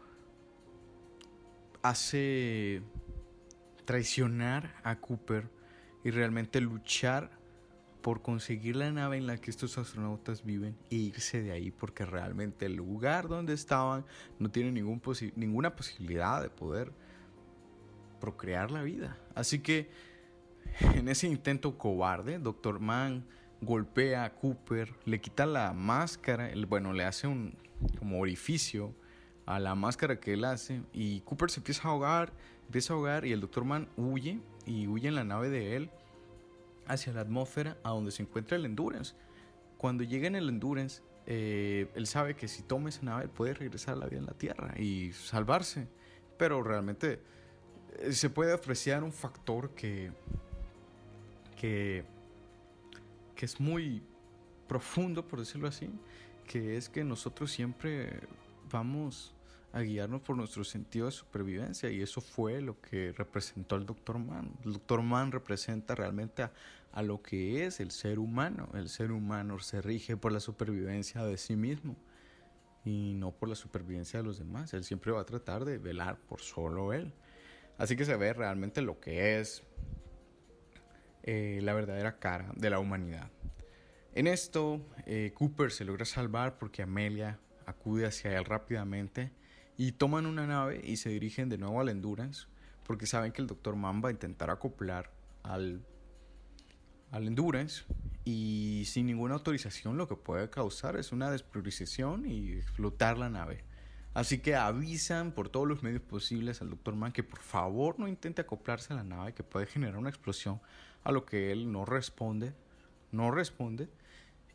hace 1.82 2.82
traicionar 3.84 4.74
a 4.82 5.00
Cooper 5.00 5.48
y 6.04 6.10
realmente 6.10 6.60
luchar 6.60 7.37
por 8.08 8.22
conseguir 8.22 8.74
la 8.74 8.90
nave 8.90 9.18
en 9.18 9.26
la 9.26 9.36
que 9.36 9.50
estos 9.50 9.76
astronautas 9.76 10.42
viven 10.42 10.74
e 10.90 10.94
irse 10.94 11.42
de 11.42 11.52
ahí 11.52 11.70
porque 11.70 12.06
realmente 12.06 12.64
el 12.64 12.74
lugar 12.74 13.28
donde 13.28 13.52
estaban 13.52 14.06
no 14.38 14.50
tiene 14.50 14.72
ningún 14.72 15.02
ninguna 15.36 15.76
posibilidad 15.76 16.40
de 16.40 16.48
poder 16.48 16.90
procrear 18.18 18.70
la 18.70 18.80
vida. 18.80 19.18
Así 19.34 19.58
que 19.58 19.90
en 20.94 21.10
ese 21.10 21.26
intento 21.26 21.76
cobarde, 21.76 22.38
Dr. 22.38 22.80
Mann 22.80 23.26
golpea 23.60 24.24
a 24.24 24.32
Cooper, 24.32 24.94
le 25.04 25.20
quita 25.20 25.44
la 25.44 25.74
máscara, 25.74 26.50
bueno, 26.66 26.94
le 26.94 27.04
hace 27.04 27.26
un 27.26 27.58
como 27.98 28.20
orificio 28.20 28.94
a 29.44 29.60
la 29.60 29.74
máscara 29.74 30.18
que 30.18 30.32
él 30.32 30.46
hace 30.46 30.80
y 30.94 31.20
Cooper 31.26 31.50
se 31.50 31.60
empieza 31.60 31.86
a 31.86 31.90
ahogar, 31.90 32.32
empieza 32.64 32.94
a 32.94 32.96
ahogar 32.96 33.26
y 33.26 33.32
el 33.32 33.42
Dr. 33.42 33.64
Mann 33.66 33.86
huye 33.98 34.40
y 34.64 34.86
huye 34.86 35.08
en 35.08 35.14
la 35.14 35.24
nave 35.24 35.50
de 35.50 35.76
él 35.76 35.90
hacia 36.88 37.12
la 37.12 37.20
atmósfera 37.20 37.76
a 37.82 37.90
donde 37.90 38.10
se 38.10 38.22
encuentra 38.22 38.56
el 38.56 38.64
Endurance. 38.64 39.14
Cuando 39.76 40.04
llega 40.04 40.26
en 40.26 40.34
el 40.34 40.48
Endurance, 40.48 41.02
eh, 41.26 41.88
él 41.94 42.06
sabe 42.06 42.34
que 42.34 42.48
si 42.48 42.62
toma 42.62 42.88
esa 42.88 43.02
nave 43.02 43.28
puede 43.28 43.54
regresar 43.54 43.94
a 43.94 43.98
la 43.98 44.06
vida 44.06 44.18
en 44.20 44.26
la 44.26 44.34
Tierra 44.34 44.74
y 44.78 45.12
salvarse. 45.12 45.88
Pero 46.36 46.62
realmente 46.62 47.20
eh, 47.98 48.12
se 48.12 48.30
puede 48.30 48.52
apreciar 48.52 49.04
un 49.04 49.12
factor 49.12 49.70
que, 49.74 50.10
que, 51.60 52.04
que 53.34 53.44
es 53.44 53.60
muy 53.60 54.02
profundo, 54.66 55.26
por 55.26 55.40
decirlo 55.40 55.68
así, 55.68 55.90
que 56.46 56.76
es 56.76 56.88
que 56.88 57.04
nosotros 57.04 57.50
siempre 57.50 58.20
vamos 58.70 59.34
a 59.72 59.80
guiarnos 59.80 60.22
por 60.22 60.36
nuestro 60.36 60.64
sentido 60.64 61.06
de 61.06 61.12
supervivencia 61.12 61.90
y 61.90 62.00
eso 62.00 62.20
fue 62.20 62.60
lo 62.60 62.80
que 62.80 63.12
representó 63.12 63.76
el 63.76 63.86
Dr. 63.86 64.18
Mann. 64.18 64.52
El 64.64 64.72
Dr. 64.74 65.02
Mann 65.02 65.32
representa 65.32 65.94
realmente 65.94 66.42
a, 66.42 66.52
a, 66.92 67.02
lo 67.02 67.22
que 67.22 67.66
es 67.66 67.80
el 67.80 67.90
ser 67.90 68.18
humano. 68.18 68.68
El 68.74 68.88
ser 68.88 69.12
humano 69.12 69.58
se 69.58 69.82
rige 69.82 70.16
por 70.16 70.32
la 70.32 70.40
supervivencia 70.40 71.22
de 71.22 71.36
sí 71.36 71.56
mismo 71.56 71.96
y 72.84 73.14
no 73.14 73.32
por 73.32 73.48
la 73.48 73.54
supervivencia 73.54 74.20
de 74.20 74.24
los 74.24 74.38
demás. 74.38 74.72
Él 74.72 74.84
siempre 74.84 75.12
va 75.12 75.20
a 75.20 75.26
tratar 75.26 75.64
de 75.64 75.78
velar 75.78 76.18
por 76.18 76.40
solo 76.40 76.92
él. 76.92 77.12
Así 77.76 77.94
que 77.94 78.04
se 78.04 78.16
ve 78.16 78.32
realmente 78.32 78.82
lo 78.82 78.98
que 78.98 79.38
es 79.38 79.62
eh, 81.22 81.60
la 81.62 81.74
verdadera 81.74 82.18
cara 82.18 82.52
de 82.56 82.70
la 82.70 82.78
humanidad. 82.78 83.30
En 84.14 84.26
esto, 84.26 84.80
eh, 85.06 85.32
Cooper 85.34 85.70
se 85.70 85.84
logra 85.84 86.04
salvar 86.04 86.58
porque 86.58 86.82
Amelia 86.82 87.38
acude 87.66 88.06
hacia 88.06 88.36
él 88.36 88.44
rápidamente 88.46 89.30
y 89.78 89.92
toman 89.92 90.26
una 90.26 90.46
nave 90.46 90.82
y 90.84 90.96
se 90.96 91.08
dirigen 91.08 91.48
de 91.48 91.56
nuevo 91.56 91.80
al 91.80 91.88
Endurance 91.88 92.46
porque 92.82 93.06
saben 93.06 93.32
que 93.32 93.40
el 93.40 93.46
Dr. 93.46 93.76
Mann 93.76 94.02
va 94.04 94.10
a 94.10 94.52
acoplar 94.52 95.12
al, 95.44 95.86
al 97.12 97.26
Endurance 97.28 97.84
y 98.24 98.82
sin 98.86 99.06
ninguna 99.06 99.34
autorización 99.34 99.96
lo 99.96 100.08
que 100.08 100.16
puede 100.16 100.50
causar 100.50 100.96
es 100.96 101.12
una 101.12 101.30
despriorización 101.30 102.26
y 102.26 102.54
explotar 102.54 103.18
la 103.18 103.30
nave. 103.30 103.62
Así 104.14 104.40
que 104.40 104.56
avisan 104.56 105.30
por 105.30 105.48
todos 105.48 105.68
los 105.68 105.84
medios 105.84 106.02
posibles 106.02 106.60
al 106.60 106.70
Dr. 106.70 106.96
Mann 106.96 107.12
que 107.12 107.22
por 107.22 107.38
favor 107.38 108.00
no 108.00 108.08
intente 108.08 108.42
acoplarse 108.42 108.92
a 108.92 108.96
la 108.96 109.04
nave 109.04 109.32
que 109.32 109.44
puede 109.44 109.66
generar 109.66 109.96
una 109.96 110.08
explosión 110.08 110.60
a 111.04 111.12
lo 111.12 111.24
que 111.24 111.52
él 111.52 111.70
no 111.70 111.84
responde, 111.84 112.52
no 113.12 113.30
responde 113.30 113.88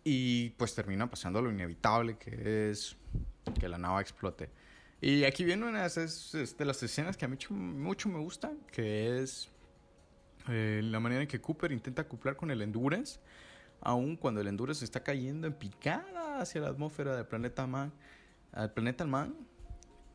y 0.03 0.49
pues 0.51 0.75
termina 0.75 1.09
pasando 1.09 1.41
lo 1.41 1.49
inevitable 1.49 2.17
que 2.17 2.71
es 2.71 2.97
que 3.57 3.69
la 3.69 3.77
nave 3.77 4.01
explote. 4.01 4.49
Y 5.03 5.25
aquí 5.25 5.43
viene 5.43 5.65
una 5.65 5.89
de 5.89 6.65
las 6.65 6.81
escenas 6.81 7.17
que 7.17 7.25
a 7.25 7.27
mí 7.27 7.35
mucho, 7.49 8.07
me 8.07 8.19
gusta, 8.19 8.53
que 8.71 9.21
es 9.21 9.49
eh, 10.47 10.79
la 10.81 11.01
manera 11.01 11.23
en 11.23 11.27
que 11.27 11.41
Cooper 11.41 11.73
intenta 11.73 12.03
acoplar 12.03 12.37
con 12.37 12.51
el 12.51 12.61
Endurance, 12.61 13.19
aun 13.81 14.15
cuando 14.15 14.39
el 14.39 14.47
Endurance 14.47 14.85
está 14.85 15.03
cayendo 15.03 15.45
en 15.45 15.55
picada 15.55 16.39
hacia 16.39 16.61
la 16.61 16.69
atmósfera 16.69 17.17
del 17.17 17.25
planeta 17.25 17.67
Man, 17.67 17.91
al 18.53 18.71
planeta 18.71 19.05
Man, 19.05 19.35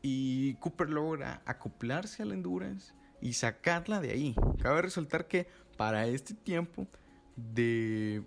y 0.01 0.55
Cooper 0.55 0.89
logra 0.89 1.43
acoplarse 1.45 2.23
al 2.23 2.31
Endurance 2.31 2.91
y 3.21 3.33
sacarla 3.33 4.01
de 4.01 4.09
ahí. 4.09 4.35
Cabe 4.59 4.81
resaltar 4.81 5.27
que 5.27 5.45
para 5.77 6.07
este 6.07 6.33
tiempo 6.33 6.87
de, 7.35 8.23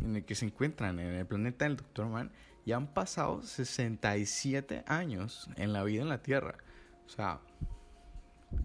en 0.00 0.14
el 0.14 0.24
que 0.24 0.36
se 0.36 0.46
encuentran 0.46 1.00
en 1.00 1.12
el 1.12 1.26
planeta 1.26 1.64
del 1.64 1.76
Doctor 1.76 2.06
Man, 2.06 2.30
ya 2.64 2.76
han 2.76 2.86
pasado 2.86 3.42
67 3.42 4.84
años 4.86 5.48
en 5.56 5.72
la 5.72 5.84
vida 5.84 6.02
en 6.02 6.08
la 6.08 6.22
Tierra. 6.22 6.56
O 7.06 7.08
sea, 7.08 7.40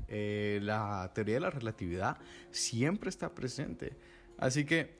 eh, 0.07 0.59
la 0.61 1.11
teoría 1.13 1.35
de 1.35 1.41
la 1.41 1.49
relatividad 1.49 2.17
siempre 2.51 3.09
está 3.09 3.33
presente. 3.33 3.97
Así 4.37 4.65
que 4.65 4.97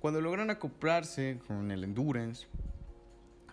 cuando 0.00 0.20
logran 0.20 0.50
acoplarse 0.50 1.38
con 1.46 1.70
el 1.70 1.84
Endurance, 1.84 2.46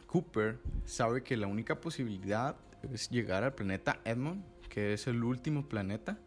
Cooper 0.08 0.60
sabe 0.86 1.22
que 1.22 1.38
la 1.38 1.46
única 1.46 1.80
posibilidad 1.80 2.56
es 2.92 3.10
llegar 3.10 3.44
al 3.44 3.54
planeta 3.54 4.00
Edmond, 4.04 4.44
que 4.70 4.94
es 4.94 5.06
el 5.08 5.24
último 5.24 5.68
planeta 5.70 6.18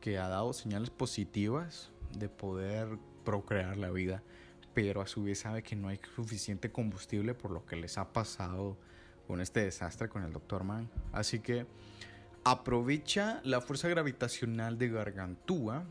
que 0.00 0.18
ha 0.18 0.26
dado 0.28 0.52
señales 0.52 0.90
positivas 0.90 1.92
de 2.18 2.28
poder 2.28 2.98
procrear 3.24 3.76
la 3.76 3.90
vida, 3.90 4.22
pero 4.74 5.00
a 5.00 5.06
su 5.06 5.24
vez 5.24 5.40
sabe 5.40 5.62
que 5.62 5.76
no 5.76 5.88
hay 5.88 6.00
suficiente 6.14 6.70
combustible 6.70 7.34
por 7.34 7.50
lo 7.50 7.64
que 7.66 7.76
les 7.76 7.98
ha 7.98 8.12
pasado 8.12 8.76
con 9.26 9.40
este 9.40 9.60
desastre 9.60 10.08
con 10.08 10.24
el 10.24 10.32
Dr. 10.32 10.64
Mann. 10.64 10.88
Así 11.12 11.40
que 11.40 11.66
aprovecha 12.44 13.40
la 13.44 13.60
fuerza 13.60 13.88
gravitacional 13.88 14.78
de 14.78 14.88
Gargantúa 14.88 15.84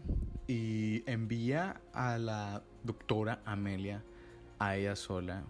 y 0.47 1.03
envía 1.09 1.81
a 1.93 2.17
la 2.17 2.63
doctora 2.83 3.41
Amelia 3.45 4.03
a 4.59 4.75
ella 4.75 4.95
sola 4.95 5.43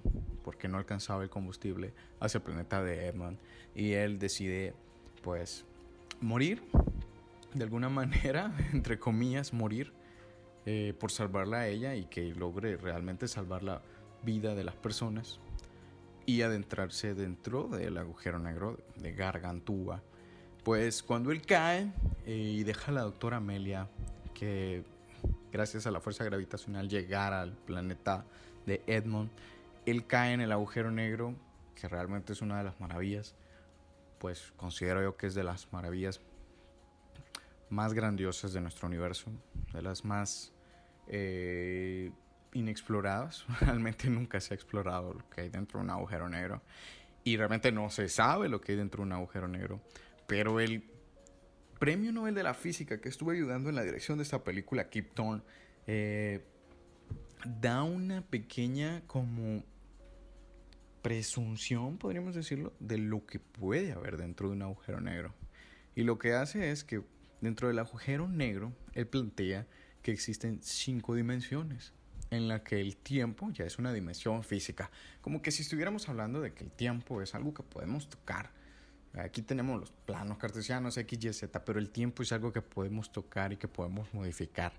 porque 0.44 0.68
no 0.68 0.78
alcanzaba 0.78 1.24
el 1.24 1.30
combustible 1.30 1.94
hacia 2.20 2.38
el 2.38 2.44
planeta 2.44 2.84
de 2.84 3.08
Edmund 3.08 3.38
y 3.76 3.94
él 3.94 4.20
decide 4.20 4.74
pues 5.24 5.66
morir 6.20 6.64
de 7.54 7.64
alguna 7.64 7.90
manera 7.90 8.56
entre 8.74 9.00
comillas 9.00 9.54
morir 9.54 9.92
eh, 10.66 10.94
por 11.00 11.12
salvarla 11.12 11.62
a 11.62 11.68
ella 11.68 11.96
y 11.96 12.06
que 12.06 12.34
logre 12.36 12.78
realmente 12.78 13.28
salvar 13.28 13.64
la 13.64 13.82
vida 14.24 14.54
de 14.54 14.64
las 14.64 14.76
personas 14.76 15.40
y 16.26 16.44
adentrarse 16.44 17.16
dentro 17.16 17.68
del 17.68 17.98
agujero 17.98 18.40
negro 18.40 18.78
de 18.96 19.14
Gargantúa. 19.14 20.04
Pues 20.64 21.02
cuando 21.02 21.32
él 21.32 21.42
cae 21.42 21.92
eh, 22.26 22.36
y 22.36 22.64
deja 22.64 22.92
a 22.92 22.94
la 22.94 23.02
doctora 23.02 23.38
Amelia, 23.38 23.88
que 24.36 24.84
gracias 25.52 25.88
a 25.88 25.92
la 25.92 26.00
fuerza 26.00 26.24
gravitacional 26.24 26.88
llegara 26.88 27.42
al 27.42 27.54
planeta 27.54 28.26
de 28.66 28.84
Edmond, 28.86 29.32
él 29.88 30.06
cae 30.06 30.34
en 30.34 30.42
el 30.42 30.52
agujero 30.52 30.92
negro, 30.92 31.34
que 31.74 31.88
realmente 31.88 32.34
es 32.34 32.42
una 32.42 32.60
de 32.60 32.66
las 32.66 32.80
maravillas, 32.80 33.34
pues 34.20 34.54
considero 34.58 35.02
yo 35.02 35.18
que 35.18 35.26
es 35.26 35.34
de 35.34 35.44
las 35.44 35.74
maravillas 35.74 36.22
más 37.72 37.94
grandiosas 37.94 38.54
de 38.54 38.62
nuestro 38.62 38.88
universo, 38.88 39.32
de 39.74 39.82
las 39.82 40.06
más 40.06 40.54
eh, 41.08 42.12
inexploradas. 42.54 43.46
Realmente 43.62 44.10
nunca 44.10 44.40
se 44.40 44.54
ha 44.54 44.56
explorado 44.56 45.14
lo 45.14 45.30
que 45.30 45.42
hay 45.42 45.50
dentro 45.50 45.80
de 45.80 45.86
un 45.86 45.90
agujero 45.90 46.30
negro. 46.30 46.62
Y 47.24 47.38
realmente 47.38 47.72
no 47.72 47.92
se 47.92 48.10
sabe 48.10 48.50
lo 48.50 48.60
que 48.62 48.72
hay 48.72 48.78
dentro 48.80 49.04
de 49.04 49.08
un 49.08 49.14
agujero 49.14 49.48
negro. 49.48 49.80
Pero 50.28 50.60
el 50.60 50.84
premio 51.80 52.12
Nobel 52.12 52.34
de 52.34 52.42
la 52.42 52.56
Física 52.56 53.00
que 53.00 53.10
estuvo 53.10 53.30
ayudando 53.30 53.70
en 53.70 53.76
la 53.76 53.84
dirección 53.84 54.18
de 54.18 54.24
esta 54.24 54.44
película, 54.44 54.90
Kip 54.90 55.14
Thorne, 55.14 55.44
eh, 55.86 56.44
da 57.46 57.84
una 57.84 58.22
pequeña 58.22 59.04
como 59.06 59.64
presunción, 61.04 61.98
podríamos 61.98 62.36
decirlo, 62.36 62.74
de 62.80 62.98
lo 62.98 63.26
que 63.26 63.40
puede 63.40 63.92
haber 63.92 64.18
dentro 64.18 64.50
de 64.50 64.56
un 64.56 64.62
agujero 64.64 65.00
negro. 65.00 65.34
Y 65.96 66.04
lo 66.04 66.18
que 66.18 66.34
hace 66.34 66.72
es 66.72 66.84
que 66.84 67.04
dentro 67.42 67.68
del 67.68 67.80
agujero 67.80 68.28
negro, 68.28 68.72
él 68.94 69.08
plantea 69.08 69.68
que 70.02 70.12
existen 70.12 70.60
cinco 70.62 71.16
dimensiones 71.16 71.94
en 72.30 72.48
la 72.48 72.64
que 72.64 72.80
el 72.80 72.96
tiempo 72.96 73.52
ya 73.52 73.66
es 73.66 73.78
una 73.78 73.92
dimensión 73.92 74.44
física. 74.44 74.90
Como 75.22 75.42
que 75.42 75.52
si 75.52 75.64
estuviéramos 75.64 76.08
hablando 76.08 76.40
de 76.40 76.54
que 76.54 76.64
el 76.64 76.72
tiempo 76.72 77.22
es 77.22 77.36
algo 77.36 77.54
que 77.54 77.62
podemos 77.62 78.10
tocar. 78.10 78.52
Aquí 79.14 79.42
tenemos 79.42 79.78
los 79.78 79.92
planos 79.92 80.38
cartesianos 80.38 80.96
X, 80.98 81.20
Y, 81.22 81.34
Z, 81.34 81.66
pero 81.66 81.80
el 81.80 81.90
tiempo 81.90 82.24
es 82.24 82.32
algo 82.32 82.54
que 82.54 82.62
podemos 82.62 83.12
tocar 83.12 83.52
y 83.52 83.58
que 83.58 83.68
podemos 83.68 84.14
modificar. 84.14 84.72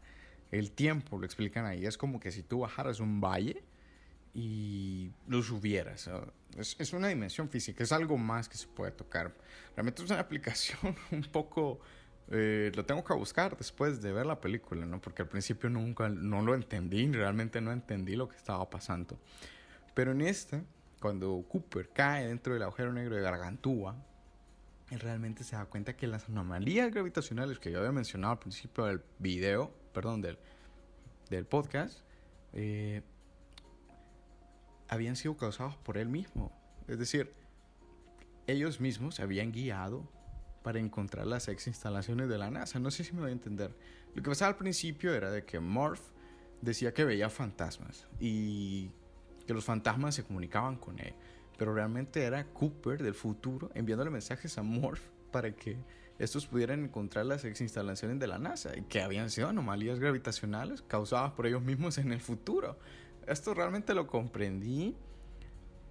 El 0.50 0.72
tiempo, 0.72 1.18
lo 1.18 1.26
explican 1.26 1.66
ahí, 1.66 1.84
es 1.84 1.98
como 1.98 2.18
que 2.18 2.32
si 2.32 2.42
tú 2.42 2.60
bajaras 2.60 3.00
un 3.00 3.20
valle 3.20 3.62
y 4.32 5.10
lo 5.26 5.42
subieras. 5.42 6.08
Es, 6.56 6.76
es 6.78 6.92
una 6.94 7.08
dimensión 7.08 7.50
física, 7.50 7.84
es 7.84 7.92
algo 7.92 8.16
más 8.16 8.48
que 8.48 8.56
se 8.56 8.66
puede 8.66 8.92
tocar. 8.92 9.34
Realmente 9.76 10.02
es 10.02 10.10
una 10.10 10.20
aplicación 10.20 10.96
un 11.10 11.22
poco 11.24 11.80
eh, 12.30 12.72
lo 12.74 12.84
tengo 12.84 13.04
que 13.04 13.12
buscar 13.14 13.56
después 13.56 14.00
de 14.00 14.12
ver 14.12 14.26
la 14.26 14.40
película, 14.40 14.86
¿no? 14.86 15.00
Porque 15.00 15.22
al 15.22 15.28
principio 15.28 15.68
nunca, 15.68 16.08
no 16.08 16.42
lo 16.42 16.54
entendí, 16.54 17.10
realmente 17.10 17.60
no 17.60 17.72
entendí 17.72 18.16
lo 18.16 18.28
que 18.28 18.36
estaba 18.36 18.68
pasando. 18.70 19.18
Pero 19.94 20.12
en 20.12 20.22
este, 20.22 20.62
cuando 21.00 21.44
Cooper 21.48 21.88
cae 21.90 22.28
dentro 22.28 22.54
del 22.54 22.62
agujero 22.62 22.92
negro 22.92 23.16
de 23.16 23.22
Gargantúa, 23.22 23.96
él 24.90 25.00
realmente 25.00 25.42
se 25.44 25.56
da 25.56 25.64
cuenta 25.66 25.96
que 25.96 26.06
las 26.06 26.28
anomalías 26.28 26.90
gravitacionales 26.92 27.58
que 27.58 27.70
yo 27.70 27.78
había 27.78 27.92
mencionado 27.92 28.32
al 28.32 28.38
principio 28.38 28.84
del 28.84 29.02
video, 29.18 29.74
perdón, 29.92 30.20
del, 30.20 30.38
del 31.30 31.46
podcast, 31.46 32.00
eh, 32.52 33.02
habían 34.88 35.16
sido 35.16 35.36
causados 35.36 35.76
por 35.76 35.96
él 35.96 36.08
mismo. 36.08 36.52
Es 36.88 36.98
decir, 36.98 37.32
ellos 38.46 38.80
mismos 38.80 39.14
se 39.14 39.22
habían 39.22 39.50
guiado 39.50 40.06
para 40.62 40.78
encontrar 40.78 41.26
las 41.26 41.48
ex 41.48 41.66
instalaciones 41.66 42.28
de 42.28 42.38
la 42.38 42.50
NASA. 42.50 42.78
No 42.78 42.90
sé 42.90 43.04
si 43.04 43.12
me 43.12 43.20
voy 43.20 43.30
a 43.30 43.32
entender. 43.32 43.74
Lo 44.14 44.22
que 44.22 44.30
pasaba 44.30 44.50
al 44.50 44.56
principio 44.56 45.14
era 45.14 45.30
de 45.30 45.44
que 45.44 45.60
Morph 45.60 46.00
decía 46.60 46.94
que 46.94 47.04
veía 47.04 47.28
fantasmas 47.28 48.06
y 48.20 48.90
que 49.46 49.54
los 49.54 49.64
fantasmas 49.64 50.14
se 50.14 50.24
comunicaban 50.24 50.76
con 50.76 50.98
él. 50.98 51.14
Pero 51.58 51.74
realmente 51.74 52.22
era 52.22 52.44
Cooper 52.44 53.02
del 53.02 53.14
futuro 53.14 53.70
enviándole 53.74 54.10
mensajes 54.10 54.56
a 54.58 54.62
Morph 54.62 55.02
para 55.30 55.54
que 55.54 55.76
estos 56.18 56.46
pudieran 56.46 56.84
encontrar 56.84 57.26
las 57.26 57.44
ex 57.44 57.60
instalaciones 57.60 58.20
de 58.20 58.26
la 58.26 58.38
NASA 58.38 58.76
y 58.76 58.82
que 58.82 59.02
habían 59.02 59.30
sido 59.30 59.48
anomalías 59.48 59.98
gravitacionales 59.98 60.82
causadas 60.82 61.32
por 61.32 61.46
ellos 61.46 61.62
mismos 61.62 61.98
en 61.98 62.12
el 62.12 62.20
futuro. 62.20 62.78
Esto 63.26 63.54
realmente 63.54 63.94
lo 63.94 64.06
comprendí 64.06 64.94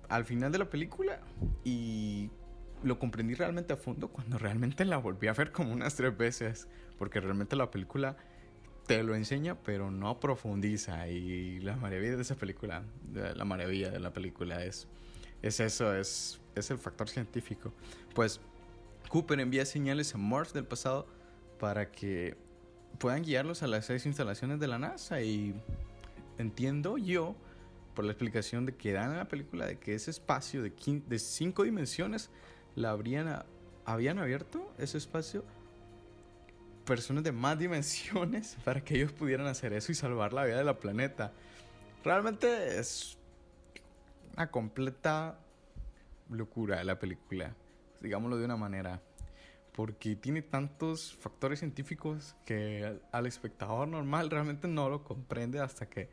al 0.09 0.25
final 0.25 0.51
de 0.51 0.59
la 0.59 0.69
película 0.69 1.19
y 1.63 2.29
lo 2.83 2.99
comprendí 2.99 3.33
realmente 3.33 3.73
a 3.73 3.77
fondo 3.77 4.09
cuando 4.09 4.37
realmente 4.37 4.85
la 4.85 4.97
volví 4.97 5.27
a 5.27 5.33
ver 5.33 5.51
como 5.51 5.71
unas 5.71 5.95
tres 5.95 6.15
veces, 6.17 6.67
porque 6.97 7.19
realmente 7.19 7.55
la 7.55 7.69
película 7.69 8.17
te 8.87 9.03
lo 9.03 9.15
enseña, 9.15 9.55
pero 9.55 9.91
no 9.91 10.19
profundiza. 10.19 11.07
Y 11.07 11.59
la 11.59 11.75
maravilla 11.75 12.15
de 12.15 12.21
esa 12.21 12.35
película, 12.35 12.83
la 13.13 13.45
maravilla 13.45 13.89
de 13.89 13.99
la 13.99 14.11
película 14.11 14.63
es, 14.65 14.87
es 15.41 15.59
eso, 15.59 15.95
es, 15.95 16.41
es 16.55 16.71
el 16.71 16.77
factor 16.77 17.09
científico. 17.09 17.73
Pues 18.13 18.41
Cooper 19.09 19.39
envía 19.39 19.65
señales 19.65 20.13
a 20.15 20.17
Morph 20.17 20.53
del 20.53 20.65
pasado 20.65 21.07
para 21.59 21.91
que 21.91 22.35
puedan 22.97 23.23
guiarlos 23.23 23.63
a 23.63 23.67
las 23.67 23.85
seis 23.85 24.05
instalaciones 24.05 24.59
de 24.59 24.67
la 24.67 24.79
NASA 24.79 25.21
y 25.21 25.53
entiendo 26.37 26.97
yo 26.97 27.35
por 27.93 28.05
la 28.05 28.11
explicación 28.11 28.65
de 28.65 28.75
que 28.75 28.93
dan 28.93 29.11
en 29.11 29.17
la 29.17 29.27
película 29.27 29.65
de 29.65 29.77
que 29.77 29.93
ese 29.93 30.11
espacio 30.11 30.63
de, 30.63 30.71
de 31.07 31.19
cinco 31.19 31.63
dimensiones 31.63 32.29
la 32.75 32.91
habrían, 32.91 33.43
habían 33.85 34.19
abierto 34.19 34.73
ese 34.77 34.97
espacio 34.97 35.43
personas 36.85 37.23
de 37.23 37.31
más 37.31 37.57
dimensiones 37.57 38.57
para 38.65 38.81
que 38.81 38.95
ellos 38.95 39.11
pudieran 39.11 39.47
hacer 39.47 39.73
eso 39.73 39.91
y 39.91 39.95
salvar 39.95 40.33
la 40.33 40.45
vida 40.45 40.57
de 40.57 40.63
la 40.63 40.79
planeta. 40.79 41.31
Realmente 42.03 42.79
es 42.79 43.17
una 44.35 44.49
completa 44.49 45.39
locura 46.29 46.83
la 46.83 46.97
película, 46.97 47.55
digámoslo 47.99 48.37
de 48.37 48.45
una 48.45 48.57
manera, 48.57 49.01
porque 49.73 50.15
tiene 50.15 50.41
tantos 50.41 51.13
factores 51.13 51.59
científicos 51.59 52.35
que 52.45 52.99
al 53.11 53.25
espectador 53.25 53.87
normal 53.87 54.29
realmente 54.29 54.67
no 54.67 54.89
lo 54.89 55.03
comprende 55.03 55.59
hasta 55.59 55.87
que 55.87 56.09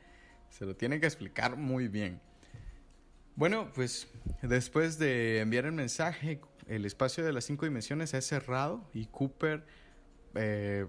se 0.50 0.64
lo 0.64 0.76
tiene 0.76 1.00
que 1.00 1.06
explicar 1.06 1.56
muy 1.56 1.88
bien. 1.88 2.20
Bueno, 3.38 3.70
pues 3.72 4.08
después 4.42 4.98
de 4.98 5.38
enviar 5.38 5.64
el 5.64 5.70
mensaje, 5.70 6.40
el 6.66 6.84
espacio 6.84 7.24
de 7.24 7.32
las 7.32 7.44
cinco 7.44 7.66
dimensiones 7.66 8.12
es 8.12 8.26
cerrado 8.26 8.84
y 8.92 9.06
Cooper 9.06 9.64
eh, 10.34 10.88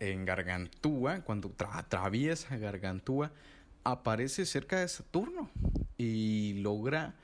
en 0.00 0.24
Gargantúa, 0.24 1.20
cuando 1.20 1.54
atraviesa 1.58 2.56
Gargantúa, 2.56 3.30
aparece 3.84 4.46
cerca 4.46 4.80
de 4.80 4.88
Saturno 4.88 5.50
y 5.98 6.54
logra 6.62 7.14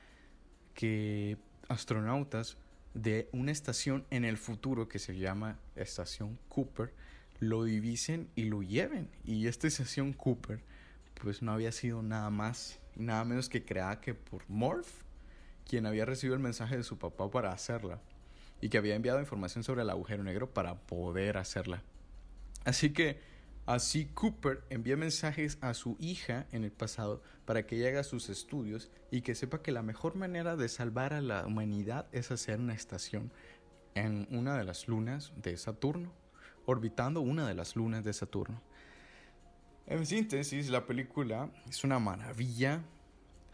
que 0.75 1.37
astronautas 1.67 2.57
de 2.93 3.27
una 3.31 3.51
estación 3.51 4.05
en 4.11 4.23
el 4.23 4.37
futuro 4.37 4.87
que 4.87 4.99
se 4.99 5.17
llama 5.17 5.57
Estación 5.75 6.37
Cooper 6.47 6.93
lo 7.39 7.63
divisen 7.63 8.29
y 8.35 8.43
lo 8.43 8.61
lleven. 8.61 9.09
Y 9.23 9.47
esta 9.47 9.65
estación 9.65 10.13
Cooper 10.13 10.61
pues 11.15 11.41
no 11.41 11.51
había 11.51 11.71
sido 11.71 12.03
nada 12.03 12.29
más 12.29 12.79
nada 12.99 13.23
menos 13.25 13.49
que 13.49 13.63
creada 13.63 14.01
que 14.01 14.13
por 14.13 14.43
Morph, 14.47 14.89
quien 15.67 15.85
había 15.85 16.05
recibido 16.05 16.35
el 16.35 16.41
mensaje 16.41 16.77
de 16.77 16.83
su 16.83 16.97
papá 16.97 17.29
para 17.29 17.51
hacerla 17.51 17.99
y 18.61 18.69
que 18.69 18.77
había 18.77 18.95
enviado 18.95 19.19
información 19.19 19.63
sobre 19.63 19.83
el 19.83 19.89
agujero 19.89 20.23
negro 20.23 20.49
para 20.49 20.75
poder 20.75 21.37
hacerla. 21.37 21.83
Así 22.65 22.91
que 22.91 23.19
así 23.65 24.05
Cooper 24.05 24.63
envía 24.69 24.97
mensajes 24.97 25.57
a 25.61 25.73
su 25.73 25.95
hija 25.99 26.47
en 26.51 26.63
el 26.63 26.71
pasado 26.71 27.21
para 27.45 27.65
que 27.65 27.77
ella 27.77 27.89
haga 27.89 28.03
sus 28.03 28.29
estudios 28.29 28.89
y 29.11 29.21
que 29.21 29.35
sepa 29.35 29.61
que 29.61 29.71
la 29.71 29.81
mejor 29.81 30.15
manera 30.15 30.55
de 30.55 30.69
salvar 30.69 31.13
a 31.13 31.21
la 31.21 31.45
humanidad 31.45 32.07
es 32.11 32.31
hacer 32.31 32.59
una 32.59 32.73
estación 32.73 33.31
en 33.95 34.27
una 34.31 34.57
de 34.57 34.63
las 34.63 34.87
lunas 34.87 35.31
de 35.35 35.57
Saturno, 35.57 36.11
orbitando 36.65 37.21
una 37.21 37.47
de 37.47 37.53
las 37.53 37.75
lunas 37.75 38.03
de 38.03 38.13
Saturno. 38.13 38.61
En 39.89 40.05
síntesis, 40.05 40.69
la 40.69 40.85
película 40.85 41.49
es 41.67 41.83
una 41.83 41.97
maravilla, 41.97 42.83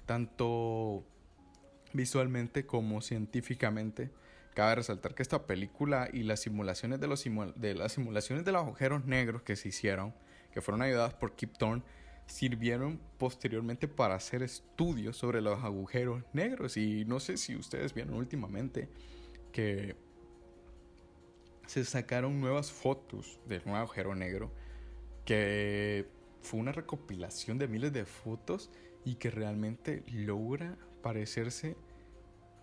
tanto 0.05 1.05
visualmente 1.93 2.65
como 2.65 2.99
científicamente. 2.99 4.11
Cabe 4.53 4.75
resaltar 4.75 5.15
que 5.15 5.23
esta 5.23 5.47
película 5.47 6.09
y 6.11 6.23
las 6.23 6.41
simulaciones 6.41 6.99
de, 6.99 7.07
los 7.07 7.23
de 7.55 7.73
las 7.73 7.93
simulaciones 7.93 8.43
de 8.43 8.51
los 8.51 8.63
agujeros 8.63 9.05
negros 9.05 9.43
que 9.43 9.55
se 9.55 9.69
hicieron, 9.69 10.13
que 10.51 10.59
fueron 10.59 10.81
ayudadas 10.81 11.13
por 11.13 11.37
Kip 11.37 11.53
Thorne, 11.57 11.83
sirvieron 12.25 12.99
posteriormente 13.17 13.87
para 13.87 14.15
hacer 14.15 14.43
estudios 14.43 15.15
sobre 15.15 15.39
los 15.39 15.63
agujeros 15.63 16.21
negros. 16.33 16.75
Y 16.75 17.05
no 17.05 17.21
sé 17.21 17.37
si 17.37 17.55
ustedes 17.55 17.93
vieron 17.93 18.13
últimamente 18.13 18.89
que 19.53 19.95
se 21.65 21.85
sacaron 21.85 22.41
nuevas 22.41 22.73
fotos 22.73 23.39
del 23.47 23.61
nuevo 23.63 23.79
agujero 23.79 24.13
negro, 24.15 24.51
que 25.23 26.13
fue 26.45 26.59
una 26.59 26.71
recopilación 26.71 27.57
de 27.57 27.67
miles 27.67 27.91
de 27.91 28.05
fotos 28.05 28.69
y 29.03 29.15
que 29.15 29.31
realmente 29.31 30.03
logra 30.07 30.77
parecerse 31.01 31.75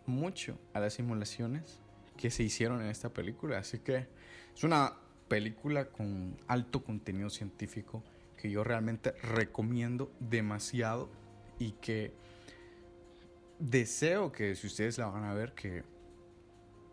mucho 0.07 0.59
a 0.73 0.81
las 0.81 0.95
simulaciones 0.95 1.81
que 2.17 2.31
se 2.31 2.43
hicieron 2.43 2.81
en 2.81 2.89
esta 2.89 3.11
película. 3.11 3.59
Así 3.59 3.81
que 3.81 4.07
es 4.55 4.65
una 4.65 4.95
película 5.29 5.87
con 5.87 6.37
alto 6.47 6.83
contenido 6.83 7.29
científico 7.29 8.03
que 8.37 8.51
yo 8.51 8.65
realmente 8.65 9.13
recomiendo 9.23 10.13
demasiado 10.21 11.09
y 11.59 11.73
que 11.73 12.13
deseo 13.59 14.33
que 14.33 14.55
si 14.57 14.67
ustedes 14.67 14.99
la 14.99 15.07
van 15.07 15.25
a 15.25 15.35
ver 15.35 15.53
que 15.55 15.85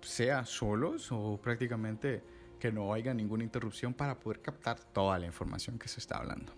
sea 0.02 0.45
solos 0.45 1.12
o 1.12 1.39
prácticamente 1.41 2.23
que 2.60 2.71
no 2.71 2.93
haya 2.93 3.13
ninguna 3.13 3.43
interrupción 3.43 3.93
para 3.93 4.19
poder 4.19 4.41
captar 4.41 4.80
toda 4.80 5.17
la 5.17 5.25
información 5.25 5.80
que 5.80 5.88
se 5.88 5.99
está 5.99 6.17
hablando. 6.17 6.54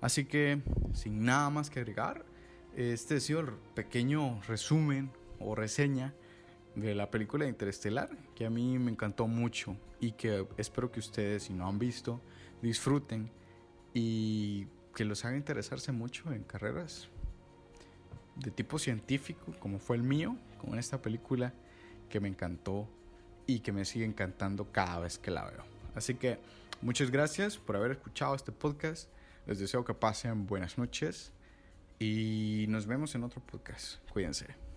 Así 0.00 0.24
que 0.24 0.62
sin 0.94 1.24
nada 1.24 1.50
más 1.50 1.70
que 1.70 1.80
agregar, 1.80 2.24
este 2.76 3.16
ha 3.16 3.20
sido 3.20 3.40
el 3.40 3.52
pequeño 3.74 4.40
resumen 4.42 5.10
o 5.40 5.54
reseña 5.54 6.14
de 6.74 6.94
la 6.94 7.10
película 7.10 7.46
Interestelar, 7.46 8.10
que 8.34 8.46
a 8.46 8.50
mí 8.50 8.78
me 8.78 8.90
encantó 8.90 9.26
mucho 9.26 9.76
y 10.00 10.12
que 10.12 10.46
espero 10.56 10.92
que 10.92 11.00
ustedes, 11.00 11.44
si 11.44 11.52
no 11.52 11.68
han 11.68 11.78
visto, 11.78 12.20
disfruten 12.62 13.30
y 13.94 14.66
que 14.94 15.04
los 15.04 15.24
haga 15.24 15.36
interesarse 15.36 15.92
mucho 15.92 16.32
en 16.32 16.44
carreras 16.44 17.08
de 18.36 18.50
tipo 18.50 18.78
científico, 18.78 19.52
como 19.58 19.78
fue 19.78 19.96
el 19.96 20.02
mío, 20.02 20.36
con 20.60 20.78
esta 20.78 21.02
película 21.02 21.52
que 22.08 22.20
me 22.20 22.28
encantó 22.28 22.88
y 23.46 23.60
que 23.60 23.72
me 23.72 23.84
sigue 23.84 24.04
encantando 24.04 24.70
cada 24.70 25.00
vez 25.00 25.18
que 25.18 25.30
la 25.30 25.44
veo. 25.44 25.64
Así 25.94 26.14
que 26.14 26.38
muchas 26.80 27.10
gracias 27.10 27.58
por 27.58 27.76
haber 27.76 27.92
escuchado 27.92 28.34
este 28.34 28.52
podcast. 28.52 29.08
Les 29.48 29.58
deseo 29.58 29.82
que 29.82 29.94
pasen 29.94 30.46
buenas 30.46 30.76
noches 30.76 31.32
y 31.98 32.66
nos 32.68 32.86
vemos 32.86 33.14
en 33.14 33.24
otro 33.24 33.40
podcast. 33.40 33.96
Cuídense. 34.10 34.67